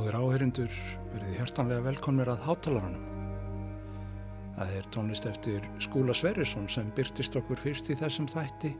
Góður 0.00 0.16
áherindur 0.16 0.76
verið 1.12 1.34
hjertanlega 1.36 1.82
velkonir 1.84 2.28
að 2.32 2.44
hátalarunum. 2.46 3.02
Það 4.54 4.70
er 4.78 4.86
tónlist 4.94 5.26
eftir 5.28 5.66
Skúla 5.84 6.14
Sverrisson 6.16 6.70
sem 6.72 6.88
byrtist 6.96 7.36
okkur 7.36 7.60
fyrst 7.60 7.90
í 7.92 7.98
þessum 8.00 8.30
þætti. 8.30 8.70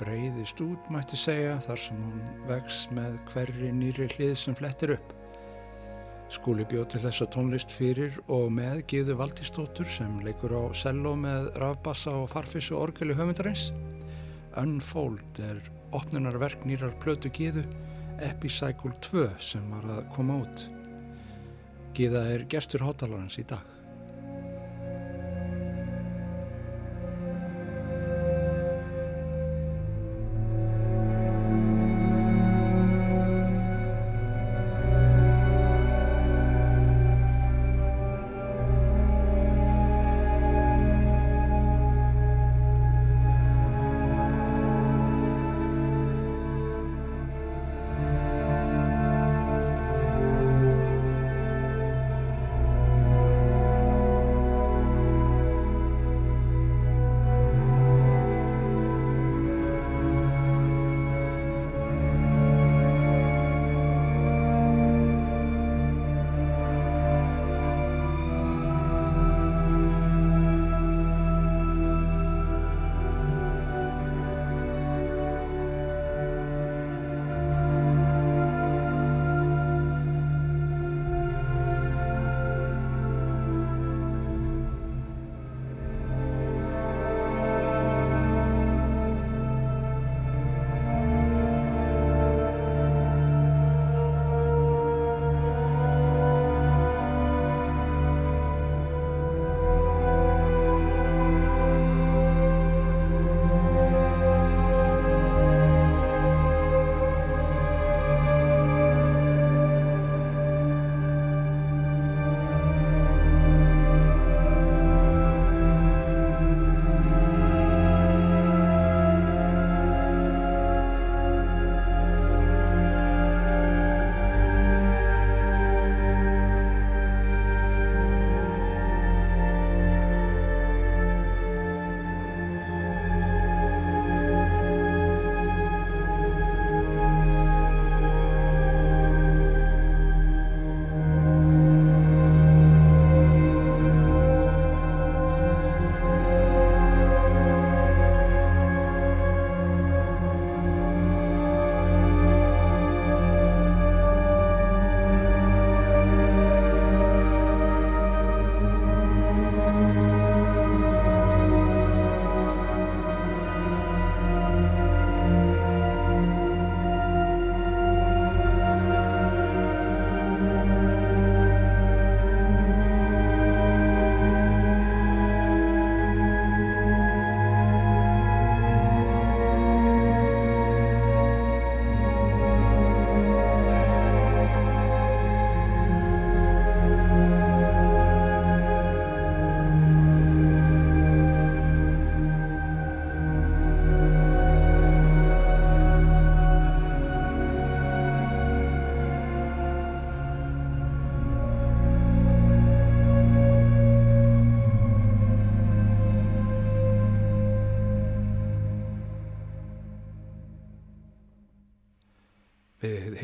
Breiðist 0.00 0.62
út 0.64 0.88
mætti 0.88 1.20
segja 1.20 1.58
þar 1.66 1.82
sem 1.82 2.00
hún 2.00 2.24
vex 2.48 2.80
með 2.96 3.20
hverri 3.34 3.68
nýri 3.76 4.08
hlið 4.14 4.32
sem 4.40 4.56
flettir 4.56 4.94
upp. 4.96 5.12
Skúli 6.32 6.64
bjóð 6.72 6.94
til 6.94 7.04
þessa 7.04 7.28
tónlist 7.36 7.76
fyrir 7.76 8.16
og 8.24 8.48
með 8.56 8.86
Gíðu 8.94 9.20
Valdístóttur 9.20 9.92
sem 9.92 10.22
leikur 10.24 10.56
á 10.56 10.72
cello 10.72 11.12
með 11.20 11.52
rafbassa 11.60 12.16
og 12.22 12.30
farfissu 12.32 12.80
orgeli 12.80 13.12
höfundarins. 13.12 13.74
Unfold 14.56 15.44
er 15.52 15.60
opnunarverk 15.92 16.64
nýrar 16.64 16.96
plötu 17.04 17.28
Gíðu 17.28 17.68
Epicycle 18.22 18.92
2 19.00 19.28
sem 19.42 19.70
var 19.74 19.86
að 19.96 20.08
koma 20.14 20.38
út. 20.44 20.66
Gíða 21.94 22.24
er 22.34 22.44
gestur 22.50 22.84
hátalarans 22.86 23.38
í 23.42 23.46
dag. 23.48 23.73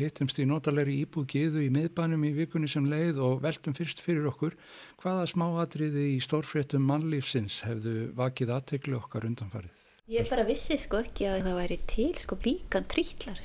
Hittumst 0.01 0.41
í 0.41 0.47
notalegri 0.49 0.97
íbúð 1.05 1.27
giðu 1.33 1.63
í 1.65 1.69
miðbænum 1.73 2.25
í 2.27 2.33
vikunni 2.39 2.69
sem 2.71 2.89
leið 2.89 3.21
og 3.23 3.39
veltum 3.45 3.75
fyrst 3.77 4.03
fyrir 4.03 4.27
okkur 4.31 4.57
hvaða 5.01 5.29
smáatriði 5.31 6.09
í 6.15 6.19
stórfréttum 6.23 6.83
mannlífsins 6.89 7.61
hefðu 7.67 8.11
vakið 8.17 8.53
aðteglu 8.57 8.99
okkar 8.99 9.29
undanfarið. 9.29 9.73
Ég 10.11 10.27
bara 10.27 10.43
vissi 10.43 10.75
sko 10.81 10.99
ekki 11.05 11.29
að 11.31 11.45
það 11.47 11.59
væri 11.61 11.81
til 11.87 12.11
sko 12.19 12.37
víkan 12.43 12.87
trítlar 12.91 13.39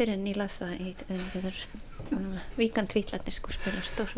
fyrir 0.00 0.16
en 0.16 0.28
ég 0.30 0.38
las 0.40 0.56
það 0.62 0.78
í 0.80 0.90
víkan 2.56 2.88
trítlarnir 2.88 3.34
sko 3.36 3.52
spila 3.52 3.82
stór 3.84 4.14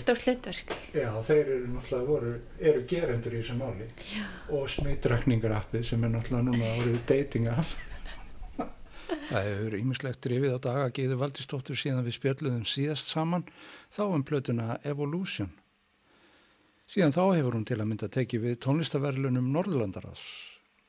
stór 0.00 0.18
hlutverk. 0.24 0.74
Já, 0.96 1.10
þeir 1.28 1.44
eru 1.44 1.70
náttúrulega 1.76 2.08
voru, 2.08 2.32
eru 2.58 2.82
gerendur 2.90 3.36
í 3.36 3.42
þessu 3.42 3.58
máli 3.60 3.86
Já. 4.10 4.26
og 4.56 4.66
smittrækningarappið 4.74 5.86
sem 5.92 6.02
er 6.02 6.14
náttúrulega 6.16 6.48
núna 6.48 6.74
árið 6.78 7.00
dating 7.06 7.52
app. 7.52 7.76
Það 9.28 9.48
hefur 9.48 9.76
ímislegt 9.78 10.22
drifið 10.24 10.54
á 10.56 10.58
daga 10.66 10.92
Geiður 10.94 11.20
Valdistóttur 11.22 11.78
síðan 11.78 12.06
við 12.06 12.16
spjöldluðum 12.18 12.64
síðast 12.68 13.10
saman 13.12 13.44
þá 13.92 14.04
um 14.08 14.24
plötuna 14.26 14.78
Evolution. 14.88 15.52
Síðan 16.92 17.14
þá 17.14 17.22
hefur 17.38 17.56
hún 17.56 17.68
til 17.68 17.78
að 17.80 17.88
mynda 17.88 18.08
tekið 18.12 18.42
við 18.46 18.56
tónlistaverlunum 18.66 19.52
Norðurlandarás. 19.54 20.24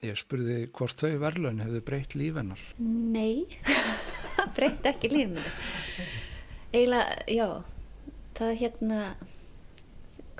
Ég 0.04 0.18
spurði 0.20 0.66
hvort 0.76 1.00
þau 1.00 1.14
verlun 1.22 1.62
hefðu 1.64 1.80
breytt 1.88 2.16
lífennar. 2.20 2.60
Nei, 2.84 3.46
það 4.36 4.50
breytti 4.58 4.92
ekki 4.92 5.12
lífinu. 5.14 5.46
Eiginlega, 6.74 7.22
já, 7.32 7.48
það 8.36 8.52
hérna, 8.60 9.00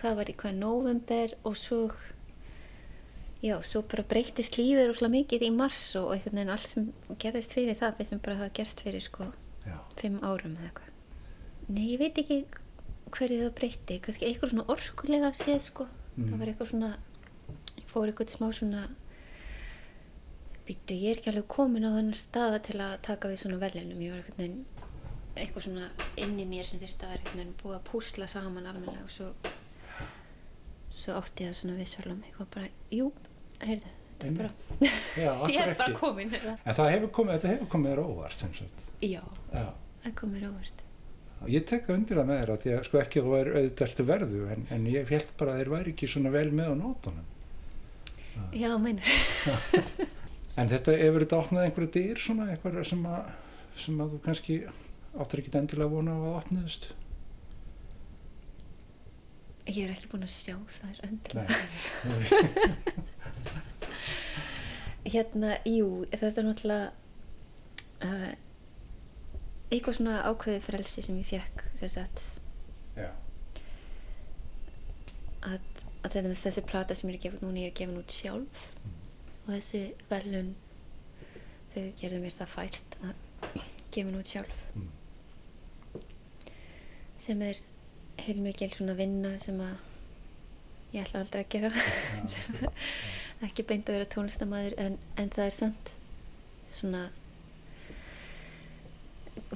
hvað 0.02 0.20
var 0.20 0.32
í 0.34 0.36
hvað, 0.42 0.60
november 0.60 1.36
og 1.48 1.56
svo, 1.62 1.80
já, 3.44 3.56
svo 3.66 3.84
bara 3.92 4.06
breyttist 4.08 4.58
lífið 4.58 4.88
rosalega 4.90 5.18
mikið 5.18 5.46
í 5.48 5.52
mars 5.54 5.84
og 6.00 6.14
einhvern 6.16 6.40
veginn 6.40 6.54
allt 6.56 6.70
sem 6.72 6.90
gerðist 7.20 7.56
fyrir 7.58 7.78
það, 7.80 7.98
við 8.00 8.10
sem 8.10 8.22
bara 8.24 8.40
hafa 8.40 8.56
gerst 8.60 8.84
fyrir 8.86 9.04
sko 9.04 9.30
Já. 9.64 9.78
fimm 10.00 10.20
árum 10.24 10.56
eða 10.60 10.70
eitthvað. 10.70 10.92
Nei, 11.70 11.86
ég 11.94 12.02
veit 12.02 12.20
ekki 12.20 12.40
hverju 13.14 13.40
það 13.44 13.56
breytti, 13.60 14.00
kannski 14.04 14.28
eitthvað 14.28 14.54
svona 14.54 14.68
orkulega 14.74 15.32
séð 15.38 15.62
sko, 15.68 15.88
það 16.18 16.36
var 16.40 16.52
eitthvað 16.52 16.72
svona, 16.72 16.92
ég 17.78 17.88
fór 17.92 18.10
eitthvað 18.10 18.34
smá 18.34 18.48
svona, 18.58 18.84
býttu, 20.68 20.96
ég 20.98 21.12
er 21.14 21.22
ekki 21.22 21.32
alveg 21.34 21.48
komin 21.52 21.88
á 21.88 21.92
þennan 21.94 22.18
staða 22.20 22.62
til 22.66 22.80
að 22.82 22.96
taka 23.06 23.32
við 23.32 23.44
svona 23.44 23.60
velunum, 23.62 24.02
ég 24.04 24.16
var 24.16 24.24
eitthvað 24.24 24.42
neginn 24.42 24.64
eitthvað 25.34 25.66
svona 25.66 25.88
inn 26.22 26.36
í 26.40 26.46
mér 26.46 26.68
sem 26.68 26.82
þurfti 26.82 27.06
að 27.08 27.14
vera 27.14 27.22
einhvern 27.24 27.40
veginn 27.40 27.56
búið 27.62 27.76
að 27.80 27.86
púsla 27.90 28.28
saman 28.30 28.68
almennilega 28.70 29.06
og 29.08 29.14
svo 29.14 29.30
svo 30.94 31.16
átti 31.18 31.44
ég 31.48 31.50
það 31.50 31.58
svona 31.60 31.78
við 31.80 31.90
sjálfum 31.90 32.20
eitthvað 32.28 32.50
bara, 32.54 32.68
jú, 32.94 33.08
heyrðu 33.70 33.92
þetta 34.14 34.28
er 34.30 34.38
bara, 34.38 34.52
Já, 35.20 35.32
ég 35.54 35.60
er 35.64 35.76
bara 35.80 35.98
komin? 36.00 36.34
En 36.38 36.78
það 36.78 36.94
hefur 36.96 37.12
komið, 37.20 37.36
þetta 37.36 37.52
hefur 37.54 37.70
komið 37.74 37.94
þér 37.94 38.02
óvart 38.04 38.46
já, 39.04 39.22
Já. 39.52 39.68
það 40.06 40.18
kom 40.22 40.34
mér 40.36 40.50
óvart 40.52 40.82
Ég 41.52 41.66
tek 41.68 41.84
það 41.84 41.98
undir 41.98 42.20
það 42.22 42.28
með 42.30 42.38
þér 42.40 42.52
að 42.54 42.66
að 42.72 42.86
sko 42.88 43.00
ekki 43.02 43.20
að 43.20 43.26
þú 43.26 43.32
væri 43.34 43.54
auðvitað 43.60 44.04
verðu 44.08 44.44
en, 44.54 44.62
en 44.72 44.86
ég 44.88 45.10
held 45.12 45.32
bara 45.40 45.54
að 45.56 45.60
þeir 45.60 45.72
væri 45.74 45.92
ekki 45.92 46.08
svona 46.14 46.32
vel 46.32 46.46
með 46.56 46.70
á 46.72 46.76
nótunum. 46.80 47.26
já, 48.56 48.70
meinar 48.80 49.12
En 50.62 50.70
þetta, 50.70 50.94
hefur 51.02 51.24
þetta 51.26 51.38
opnað 51.42 51.64
einhverja 51.68 51.92
dyr 51.98 52.20
svona, 52.22 52.46
eitthvað 52.54 52.84
sem 52.86 53.06
að, 53.10 53.30
sem 53.84 54.02
að 54.04 54.12
þú 54.14 54.20
kannski 54.28 54.58
áttur 55.18 55.42
ekki 55.42 55.54
endilega 55.58 55.90
vona 55.90 56.14
á 56.14 56.22
að 56.22 56.36
opnaðust? 56.44 56.88
Ég 59.68 59.84
er 59.86 59.94
ekki 59.94 60.10
búin 60.12 60.26
að 60.28 60.34
sjá 60.36 60.56
þær 60.78 60.98
endilega 61.08 61.48
Nei. 62.10 62.18
hérna, 65.14 65.54
jú, 65.68 65.88
þetta 66.12 66.42
er 66.42 66.48
náttúrulega 66.48 66.88
uh, 68.08 68.32
eitthvað 69.74 69.98
svona 70.00 70.18
ákveðið 70.30 70.66
frelsi 70.68 71.04
sem 71.06 71.18
ég 71.20 71.28
fekk 71.32 71.64
sem 71.80 71.92
sagt 71.92 72.24
Já. 72.98 73.10
að, 75.44 75.60
að 76.04 76.10
þetta, 76.18 76.34
þessi 76.44 76.64
plata 76.70 76.96
sem 76.98 77.10
ég 77.10 77.18
er 77.18 77.32
að 77.34 77.40
út 77.40 77.46
núna 77.48 77.64
ég 77.64 77.72
er 77.72 77.74
að 77.74 77.80
gefa 77.82 77.92
hún 77.94 78.04
út 78.04 78.16
sjálf 78.18 78.66
og 79.44 79.50
þessi 79.56 79.84
velun 80.12 80.52
þau 81.74 81.86
gerðu 82.00 82.20
mér 82.24 82.36
það 82.38 82.54
fært 82.54 82.98
að 83.04 83.16
gefa 83.94 84.08
hún 84.10 84.20
út 84.22 84.34
sjálf 84.36 84.60
Mm. 84.74 84.90
sem 87.24 87.42
er 87.46 87.60
heilmikil 88.22 88.70
svona 88.76 88.94
vinna 88.98 89.34
sem 89.42 89.58
að 89.64 89.74
ég 90.94 91.02
ætla 91.08 91.24
aldrei 91.24 91.42
að 91.44 91.50
gera 91.56 91.72
er 93.42 93.48
ekki 93.50 93.66
beint 93.68 93.90
að 93.90 93.98
vera 93.98 94.10
tónlistamæður 94.14 94.76
en, 94.84 94.98
en 95.18 95.30
það 95.34 95.46
er 95.50 95.56
samt 95.58 95.94
svona 96.74 97.04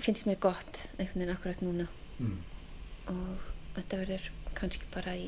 finnst 0.01 0.25
mér 0.27 0.39
gott 0.41 0.83
einhvern 0.97 1.19
veginn 1.21 1.35
akkurat 1.35 1.61
núna 1.65 1.87
Mm. 2.17 2.39
og 3.13 3.41
þetta 3.75 3.97
verður 3.99 4.23
kannski 4.57 4.87
bara 4.89 5.11
í 5.13 5.27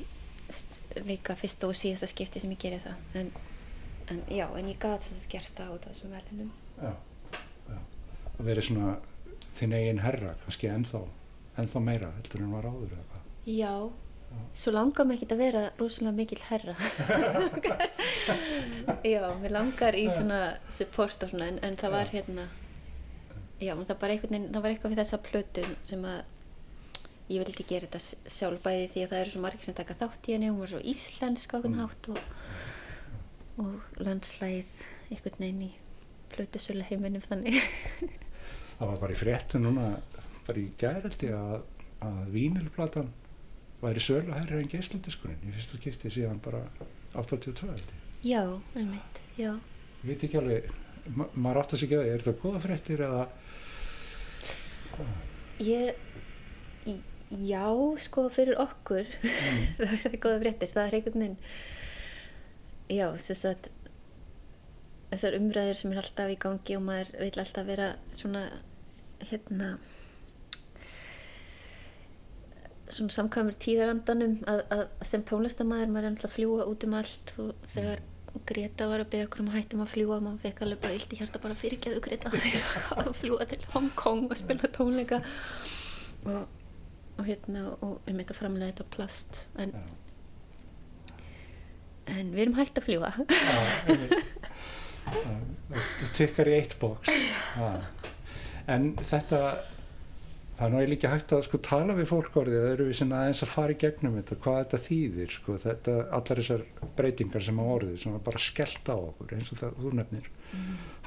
líka 1.06 1.36
fyrsta 1.38 1.68
og 1.70 1.76
síðasta 1.78 2.08
skipti 2.10 2.42
sem 2.42 2.50
ég 2.50 2.58
geri 2.64 2.80
það 2.82 3.20
en, 3.20 3.28
en 4.10 4.24
já, 4.34 4.48
en 4.58 4.72
ég 4.72 4.80
gat 4.82 5.06
sem 5.06 5.14
þetta 5.20 5.30
gert 5.36 5.52
það 5.60 5.76
út 5.76 5.86
af 5.86 5.94
þessum 5.94 6.16
velunum 6.16 6.50
Já. 6.82 6.96
Já. 7.70 7.78
Og 8.40 8.42
verið 8.48 8.66
svona 8.72 8.96
þinn 9.60 9.76
eigin 9.78 10.02
herra, 10.02 10.34
kannski 10.48 10.72
ennþá, 10.74 11.04
ennþá 11.64 11.82
meira 11.84 12.12
heldur 12.18 12.46
en 12.46 12.54
var 12.56 12.68
áður 12.70 12.94
eða 12.96 13.06
hvað. 13.10 13.24
já, 13.60 13.74
svo 14.62 14.72
langar 14.76 15.06
mig 15.10 15.18
ekki 15.20 15.34
að 15.36 15.42
vera 15.44 15.62
rosalega 15.80 16.16
mikil 16.20 16.42
herra 16.50 16.76
já, 19.14 19.22
mér 19.42 19.52
langar 19.56 19.98
í 19.98 20.06
svona 20.12 20.42
support 20.72 21.24
og 21.26 21.32
svona 21.34 21.48
en, 21.54 21.60
en 21.66 21.78
það 21.80 21.96
var 21.96 22.12
Já. 22.12 22.20
hérna 22.20 22.46
já, 23.60 23.74
það, 23.76 23.96
var 24.00 24.14
eitthvað 24.16 24.94
við 24.94 25.02
þessa 25.02 25.20
plötu 25.26 25.64
sem 25.88 26.06
að 26.08 26.20
ég 27.30 27.44
vildi 27.44 27.66
gera 27.70 27.86
þetta 27.90 28.30
sjálf 28.34 28.64
bæði 28.66 28.86
því 28.94 29.02
að 29.06 29.12
það 29.12 29.20
eru 29.24 29.34
svo 29.36 29.42
margir 29.44 29.68
sem 29.68 29.76
taka 29.78 29.98
þátt 30.00 30.30
í 30.30 30.36
henni 30.36 30.50
hún 30.50 30.62
var 30.64 30.72
svo 30.74 30.80
íslensk 30.94 31.52
á 31.54 31.58
hvern 31.60 31.76
Mm. 31.76 31.82
hátt 31.84 32.10
og, 32.14 32.22
og 33.66 34.00
landslægið 34.06 34.72
einhvern 35.10 35.42
veginn 35.44 35.66
í 35.68 35.72
plötusölu 36.34 36.86
heiminum 36.90 37.26
þannig 37.30 37.60
Það 38.80 38.88
var 38.94 39.00
bara 39.02 39.14
í 39.14 39.20
fréttu 39.20 39.60
núna, 39.60 39.86
bara 40.50 40.62
í 40.64 40.68
gæraldi 40.82 41.32
að, 41.36 41.64
að 42.06 42.22
vínilplatan 42.34 43.12
væri 43.80 44.04
sölu 44.04 44.36
hærri 44.36 44.60
en 44.60 44.72
geisladiskurinn 44.72 45.48
í 45.48 45.56
fyrsta 45.56 45.80
skipti 45.80 46.12
síðan 46.14 46.42
bara 46.44 46.66
82 47.14 47.70
held 47.70 47.94
ég. 47.94 48.06
já, 48.34 48.44
einmitt, 48.76 49.22
já. 49.38 49.54
Ég 50.02 50.08
veit 50.10 50.26
ekki 50.28 50.40
alveg, 50.40 50.70
ma 51.14 51.28
maður 51.36 51.62
átt 51.62 51.76
að 51.76 51.84
að 51.84 51.94
það, 51.94 52.12
er 52.12 52.24
þetta 52.24 52.42
góða 52.44 52.62
fréttir 52.66 53.04
eða? 53.08 53.24
Ég 55.64 56.06
já, 57.30 57.66
sko 58.02 58.26
fyrir 58.34 58.58
okkur 58.60 59.06
það 59.78 59.92
er 59.92 60.00
það 60.06 60.16
góða 60.24 60.40
fréttir 60.44 60.72
það 60.74 60.88
er 60.88 60.98
einhvern 60.98 61.24
veginn 61.24 61.38
já, 62.90 63.06
þess 63.14 63.46
að 63.52 63.70
þessar 65.12 65.38
umræður 65.38 65.78
sem 65.78 65.94
er 65.94 66.02
alltaf 66.02 66.34
í 66.34 66.40
gangi 66.42 66.78
og 66.78 66.84
maður 66.86 67.14
vil 67.22 67.44
alltaf 67.44 67.70
vera 67.70 67.90
svona 68.16 68.44
hérna 69.30 69.70
svona 73.00 73.16
samkvæmur 73.16 73.58
tíðarandanum 73.64 74.38
að, 74.52 74.62
að 74.76 74.86
sem 75.10 75.24
tónlistamæður 75.28 75.92
maður 75.94 76.08
er 76.08 76.14
alltaf 76.14 76.30
að 76.30 76.36
fljúa 76.36 76.68
út 76.70 76.86
um 76.88 76.96
allt 77.00 77.34
og 77.42 77.70
þegar 77.74 78.06
Greta 78.46 78.86
var 78.86 79.02
að 79.02 79.10
beða 79.14 79.26
okkur 79.26 79.42
um 79.42 79.50
að 79.50 79.56
hættum 79.58 79.82
að 79.84 79.92
fljúa 79.94 80.20
maður 80.22 80.44
fekk 80.44 80.60
alveg 80.66 80.82
bara 80.84 80.98
illt 81.00 81.14
í 81.16 81.20
hjarta 81.20 81.42
bara 81.42 81.58
fyrirgeðu 81.58 82.04
Greta 82.06 82.32
að 83.02 83.10
fljúa 83.18 83.48
til 83.50 83.62
Hong 83.74 83.90
Kong 84.00 84.28
og 84.30 84.38
spila 84.38 84.70
tónleika. 84.76 85.18
Og, 86.30 86.44
og 87.18 87.24
hérna 87.26 87.62
og 87.86 87.98
við 88.06 88.20
mitt 88.20 88.34
að 88.34 88.40
framlega 88.44 88.70
þetta 88.70 88.86
plast. 88.94 89.42
En, 89.60 89.74
en 92.14 92.32
við 92.36 92.44
erum 92.46 92.60
hægt 92.60 92.78
að 92.78 92.88
fljúa 92.90 93.10
það 93.18 93.26
tikkar 96.18 96.50
í 96.50 96.56
eitt 96.60 96.76
bóks 96.82 97.10
en 98.74 98.92
þetta 99.00 99.40
það 100.60 100.66
er 100.66 100.74
nú 100.74 100.82
líka 100.92 101.10
hægt 101.14 101.32
að 101.32 101.46
sko 101.48 101.58
tala 101.64 101.96
við 101.96 102.10
fólk 102.10 102.38
orðið 102.42 102.64
það 102.66 102.74
eru 102.74 102.88
við 102.90 102.98
sinna 103.00 103.22
aðeins 103.24 103.44
að 103.46 103.52
fara 103.54 103.72
í 103.72 103.80
gegnum 103.80 104.18
þetta 104.20 104.38
hvað 104.44 104.58
þetta 104.60 104.80
þýðir 104.86 105.34
sko 105.38 105.56
þetta, 105.64 105.96
allar 106.18 106.42
þessar 106.42 106.66
breytingar 106.98 107.46
sem 107.46 107.62
á 107.64 107.66
orðið 107.66 108.02
sem 108.02 108.18
bara 108.26 108.42
skellt 108.44 108.92
á 108.92 108.98
okkur 108.98 109.36
eins 109.38 109.54
og 109.54 109.62
það 109.62 109.80
þú 109.80 109.94
nefnir. 110.02 110.30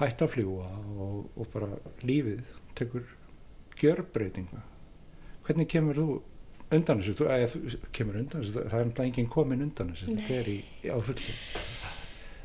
Hægt 0.01 0.25
að 0.25 0.33
fljúa 0.37 0.71
og, 0.97 1.19
og 1.37 1.51
bara 1.53 1.69
lífið 2.01 2.41
tekur 2.79 3.05
gjörbreytinga 3.83 4.63
hvernig 5.45 5.69
kemur 5.69 6.01
þú 6.01 6.09
undan 6.73 7.03
þessu, 7.03 7.17
þú, 7.19 7.29
eða, 7.37 7.53
þú 7.53 7.93
kemur 7.93 8.19
undan 8.23 8.41
þessu 8.41 8.57
það 8.57 8.65
er 8.65 8.89
náttúrulega 8.89 9.09
enginn 9.11 9.31
komin 9.37 9.65
undan 9.67 9.93
þessu 9.93 10.09
þetta 10.15 10.39
er 10.39 10.51
í, 10.53 10.59
á 10.89 10.97
fullu. 10.97 11.37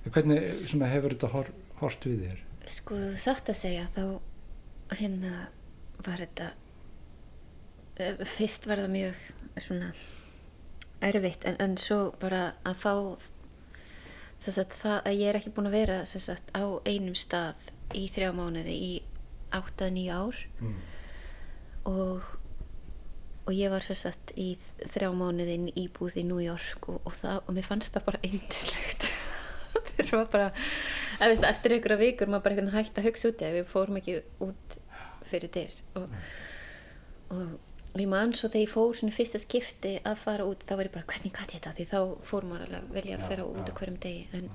Hvernig 0.07 0.47
svona, 0.51 0.91
hefur 0.91 1.15
þetta 1.15 1.31
hor, 1.31 1.51
hort 1.79 2.07
við 2.07 2.23
þér? 2.25 2.45
Sko 2.67 2.99
satt 3.15 3.51
að 3.51 3.59
segja 3.61 3.87
þá 3.95 4.97
hérna 4.99 5.47
var 6.03 6.19
þetta 6.23 6.51
fyrst 7.97 8.67
var 8.69 8.83
það 8.83 8.93
mjög 8.93 9.25
svona 9.63 9.91
erfitt 11.07 11.45
en, 11.45 11.57
en 11.61 11.75
svo 11.81 12.11
bara 12.21 12.51
að 12.65 12.79
fá 12.81 12.93
þess 14.43 14.61
að 14.61 14.75
það 14.77 14.97
að 14.99 15.19
ég 15.19 15.29
er 15.29 15.39
ekki 15.39 15.53
búin 15.55 15.69
að 15.69 15.77
vera 15.77 15.99
sagt, 16.05 16.51
á 16.53 16.65
einum 16.85 17.17
stað 17.17 17.69
í 17.97 18.07
þrjá 18.13 18.31
mánuði 18.37 18.75
í 18.75 18.91
8-9 19.55 20.07
ár. 20.11 20.39
Mm. 20.59 20.79
og, 21.87 22.25
og 23.47 23.53
ég 23.55 23.71
var 23.71 23.85
sagt 23.85 24.33
í 24.35 24.49
þrjá 24.83 25.11
mánuðin 25.15 25.69
íbúð 25.71 26.19
í 26.21 26.25
New 26.27 26.41
York 26.43 26.89
og, 26.91 26.99
og, 27.03 27.15
það, 27.15 27.39
og 27.45 27.55
mér 27.57 27.67
fannst 27.67 27.95
það 27.95 28.09
bara 28.09 28.23
eindislegt 28.27 29.07
þeir 29.93 30.11
var 30.19 30.27
bara 30.33 30.49
veist, 31.23 31.47
eftir 31.47 31.77
einhverja 31.77 32.01
vikur 32.01 32.31
maður 32.31 32.49
bara 32.49 32.75
hægt 32.77 32.99
að 32.99 33.09
hugsa 33.09 33.31
út 33.31 33.45
að 33.45 33.59
við 33.61 33.71
fórum 33.71 34.01
ekki 34.01 34.19
út 34.43 34.77
fyrir 35.27 35.51
dyr. 35.51 35.79
Og, 35.99 36.13
og 37.35 37.66
ég 37.95 38.09
man 38.11 38.33
svo 38.35 38.49
þegar 38.51 38.63
ég 38.63 38.71
fór 38.73 38.95
svona 38.99 39.15
fyrsta 39.15 39.39
skipti 39.41 39.93
að 40.05 40.19
fara 40.21 40.47
út 40.47 40.65
þá 40.67 40.73
var 40.75 40.89
ég 40.89 40.95
bara 40.95 41.09
hvernig 41.11 41.33
gæti 41.33 41.57
ég 41.57 41.63
þetta? 41.63 41.75
Því 41.77 41.85
þá 41.91 41.99
fór 42.29 42.47
maður 42.49 42.65
alveg 42.67 42.83
að 42.83 42.97
vilja 42.97 43.17
að 43.17 43.27
fara 43.31 43.47
út 43.47 43.71
á 43.71 43.77
hverjum 43.79 43.99
degi 44.03 44.27
en 44.37 44.49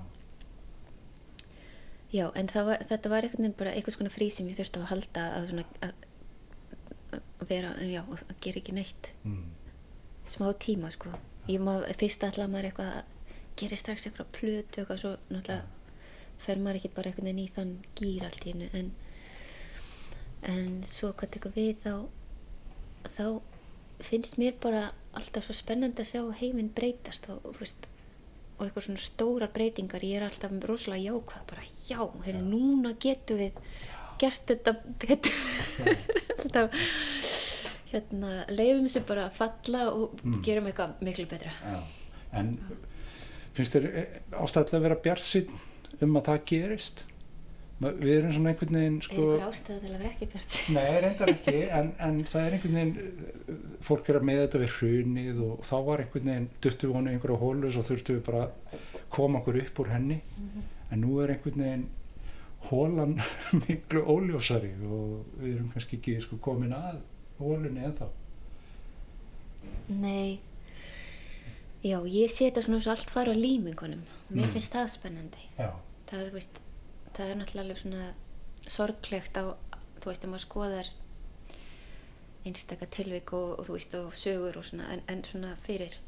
já. 2.13 2.27
En 2.37 2.53
var, 2.53 2.85
þetta 2.91 3.13
var 3.13 3.29
veginn 3.29 3.57
bara 3.59 3.75
einhvers 3.75 3.99
konar 3.99 4.15
frí 4.15 4.29
sem 4.31 4.49
ég 4.51 4.59
þurfti 4.61 4.83
að 4.83 4.91
halda 4.93 5.27
að 5.39 5.51
svona 5.51 5.67
að, 5.83 6.07
vera, 7.49 7.75
já, 7.89 8.03
að 8.05 8.37
gera 8.45 8.63
ekki 8.63 8.77
neitt. 8.77 9.13
Mm. 9.25 9.45
smá 10.25 10.53
tíma 10.55 10.91
sko. 10.95 11.11
Ég 11.51 11.59
má, 11.59 11.81
fyrst 11.99 12.23
ætla 12.23 12.47
maður 12.47 12.69
eitthvað 12.69 12.93
að 13.01 13.23
gera 13.59 13.77
strax 13.77 14.07
eitthvað 14.07 14.35
plötu 14.37 14.83
eitthvað 14.83 15.01
svo 15.03 15.17
náttúrulega 15.31 15.63
fer 16.43 16.61
maður 16.63 16.81
ekki 16.81 16.93
bara 16.97 17.13
í 17.13 17.47
þann 17.55 17.73
gýr 17.99 18.27
allt 18.27 18.47
í 18.47 18.53
hennu 18.53 18.69
en, 18.79 18.91
en 20.51 20.71
svo 20.89 21.13
hvað 21.13 21.35
tekur 21.37 21.55
við 21.57 21.83
þá 21.85 21.95
þá 23.09 23.41
finnst 24.03 24.39
mér 24.41 24.55
bara 24.63 24.91
alltaf 25.15 25.45
svo 25.47 25.55
spennandi 25.55 26.03
að 26.03 26.11
sjá 26.13 26.23
heiminn 26.41 26.71
breytast 26.75 27.29
og, 27.31 27.41
og 27.47 27.55
þú 27.57 27.65
veist 27.65 27.89
og 28.59 28.67
eitthvað 28.67 28.85
svona 28.87 29.03
stórar 29.03 29.51
breytingar. 29.55 30.05
Ég 30.07 30.21
er 30.21 30.27
alltaf 30.29 30.53
rosalega 30.69 31.11
jákvæð 31.11 31.47
bara 31.51 31.65
já, 31.89 31.99
heyrðu, 32.27 32.43
núna 32.47 32.93
getum 33.03 33.41
við 33.41 33.53
gert 34.23 34.45
þetta 34.47 34.75
betur. 35.03 35.33
Alltaf 36.43 36.77
hérna, 37.93 38.31
leifum 38.53 38.87
þessu 38.87 39.03
bara 39.09 39.27
að 39.29 39.35
falla 39.41 39.83
og 39.93 40.21
Mm. 40.23 40.43
gerum 40.47 40.67
eitthvað 40.71 40.95
miklu 41.03 41.27
betra. 41.29 41.51
Já. 41.63 41.81
en 42.33 42.59
finnst 43.53 43.75
þér 43.75 43.89
ástæðilega 44.33 44.77
að 44.79 44.83
vera 44.87 45.01
bjart 45.05 46.03
um 46.03 46.17
að 46.17 46.25
það 46.31 46.45
gerist 46.47 47.03
við 48.03 48.13
erum 48.19 48.33
svona 48.37 48.51
einhvern 48.53 48.77
veginn 48.79 48.99
Er 49.01 49.07
sko, 49.07 49.23
ykkur 49.27 49.45
ástæða 49.49 49.79
til 49.83 49.91
að 49.95 49.99
vera 50.03 50.11
ekki 50.13 50.29
bjart? 50.33 50.57
nei, 50.77 51.01
reyndar 51.05 51.33
ekki 51.33 51.55
en, 51.79 51.89
en 52.07 52.21
það 52.29 52.47
er 52.49 52.57
einhvern 52.57 52.77
veginn 52.79 53.81
fólk 53.89 54.09
er 54.13 54.19
að 54.21 54.27
með 54.29 54.41
þetta 54.45 54.61
við 54.63 54.77
hrunið 54.77 55.41
og 55.47 55.65
þá 55.69 55.75
var 55.89 56.03
einhvern 56.05 56.31
veginn, 56.33 56.49
duttu 56.67 56.89
við 56.91 56.95
honu 56.99 57.13
einhverju 57.15 57.41
hólu 57.43 57.73
svo 57.75 57.83
þurftu 57.89 58.17
við 58.19 58.23
bara 58.29 58.45
að 58.47 58.87
koma 59.17 59.41
okkur 59.43 59.61
upp 59.65 59.83
úr 59.85 59.93
henni 59.97 60.21
en 60.93 61.03
nú 61.03 61.19
er 61.25 61.35
einhvern 61.35 61.65
veginn 61.67 61.87
hólan 62.71 63.17
miklu 63.67 64.05
óljósari 64.07 64.73
og 64.87 65.25
við 65.43 65.57
erum 65.57 65.71
kannski 65.75 65.99
ekki 65.99 66.19
sko, 66.23 66.39
komin 66.45 66.75
að 66.79 67.01
hólunni 67.43 67.83
eða 67.89 68.11
Nei. 69.93 70.39
Já, 71.83 71.99
ég 72.07 72.31
sé 72.31 72.47
þetta 72.49 72.63
svona 72.63 72.79
svo 72.83 72.93
allt 72.95 73.11
fara 73.11 73.35
á 73.35 73.37
límingunum. 73.37 74.03
Mér 74.31 74.47
Mm. 74.47 74.53
finnst 74.55 74.73
það 74.75 74.87
spennandi. 74.93 75.43
já, 75.59 75.71
Það, 76.07 76.21
þú 76.29 76.33
veist, 76.37 76.61
það 77.17 77.31
er 77.31 77.39
náttúrulega 77.41 77.65
alveg 77.67 77.81
svona 77.83 78.09
sorglegt 78.71 79.39
á, 79.39 79.45
þú 80.01 80.11
veist, 80.11 80.25
að 80.25 80.33
maður 80.33 80.45
skoðar 80.47 80.93
einstaka 82.47 82.89
tilvik 82.91 83.33
og, 83.37 83.59
og 83.61 83.69
þú 83.69 83.77
veist, 83.77 83.97
og 83.99 84.15
sögur 84.19 84.59
og 84.59 84.67
svona, 84.67 84.89
en, 84.95 85.03
en 85.11 85.23
svona 85.27 85.53
fyrir 85.63 85.99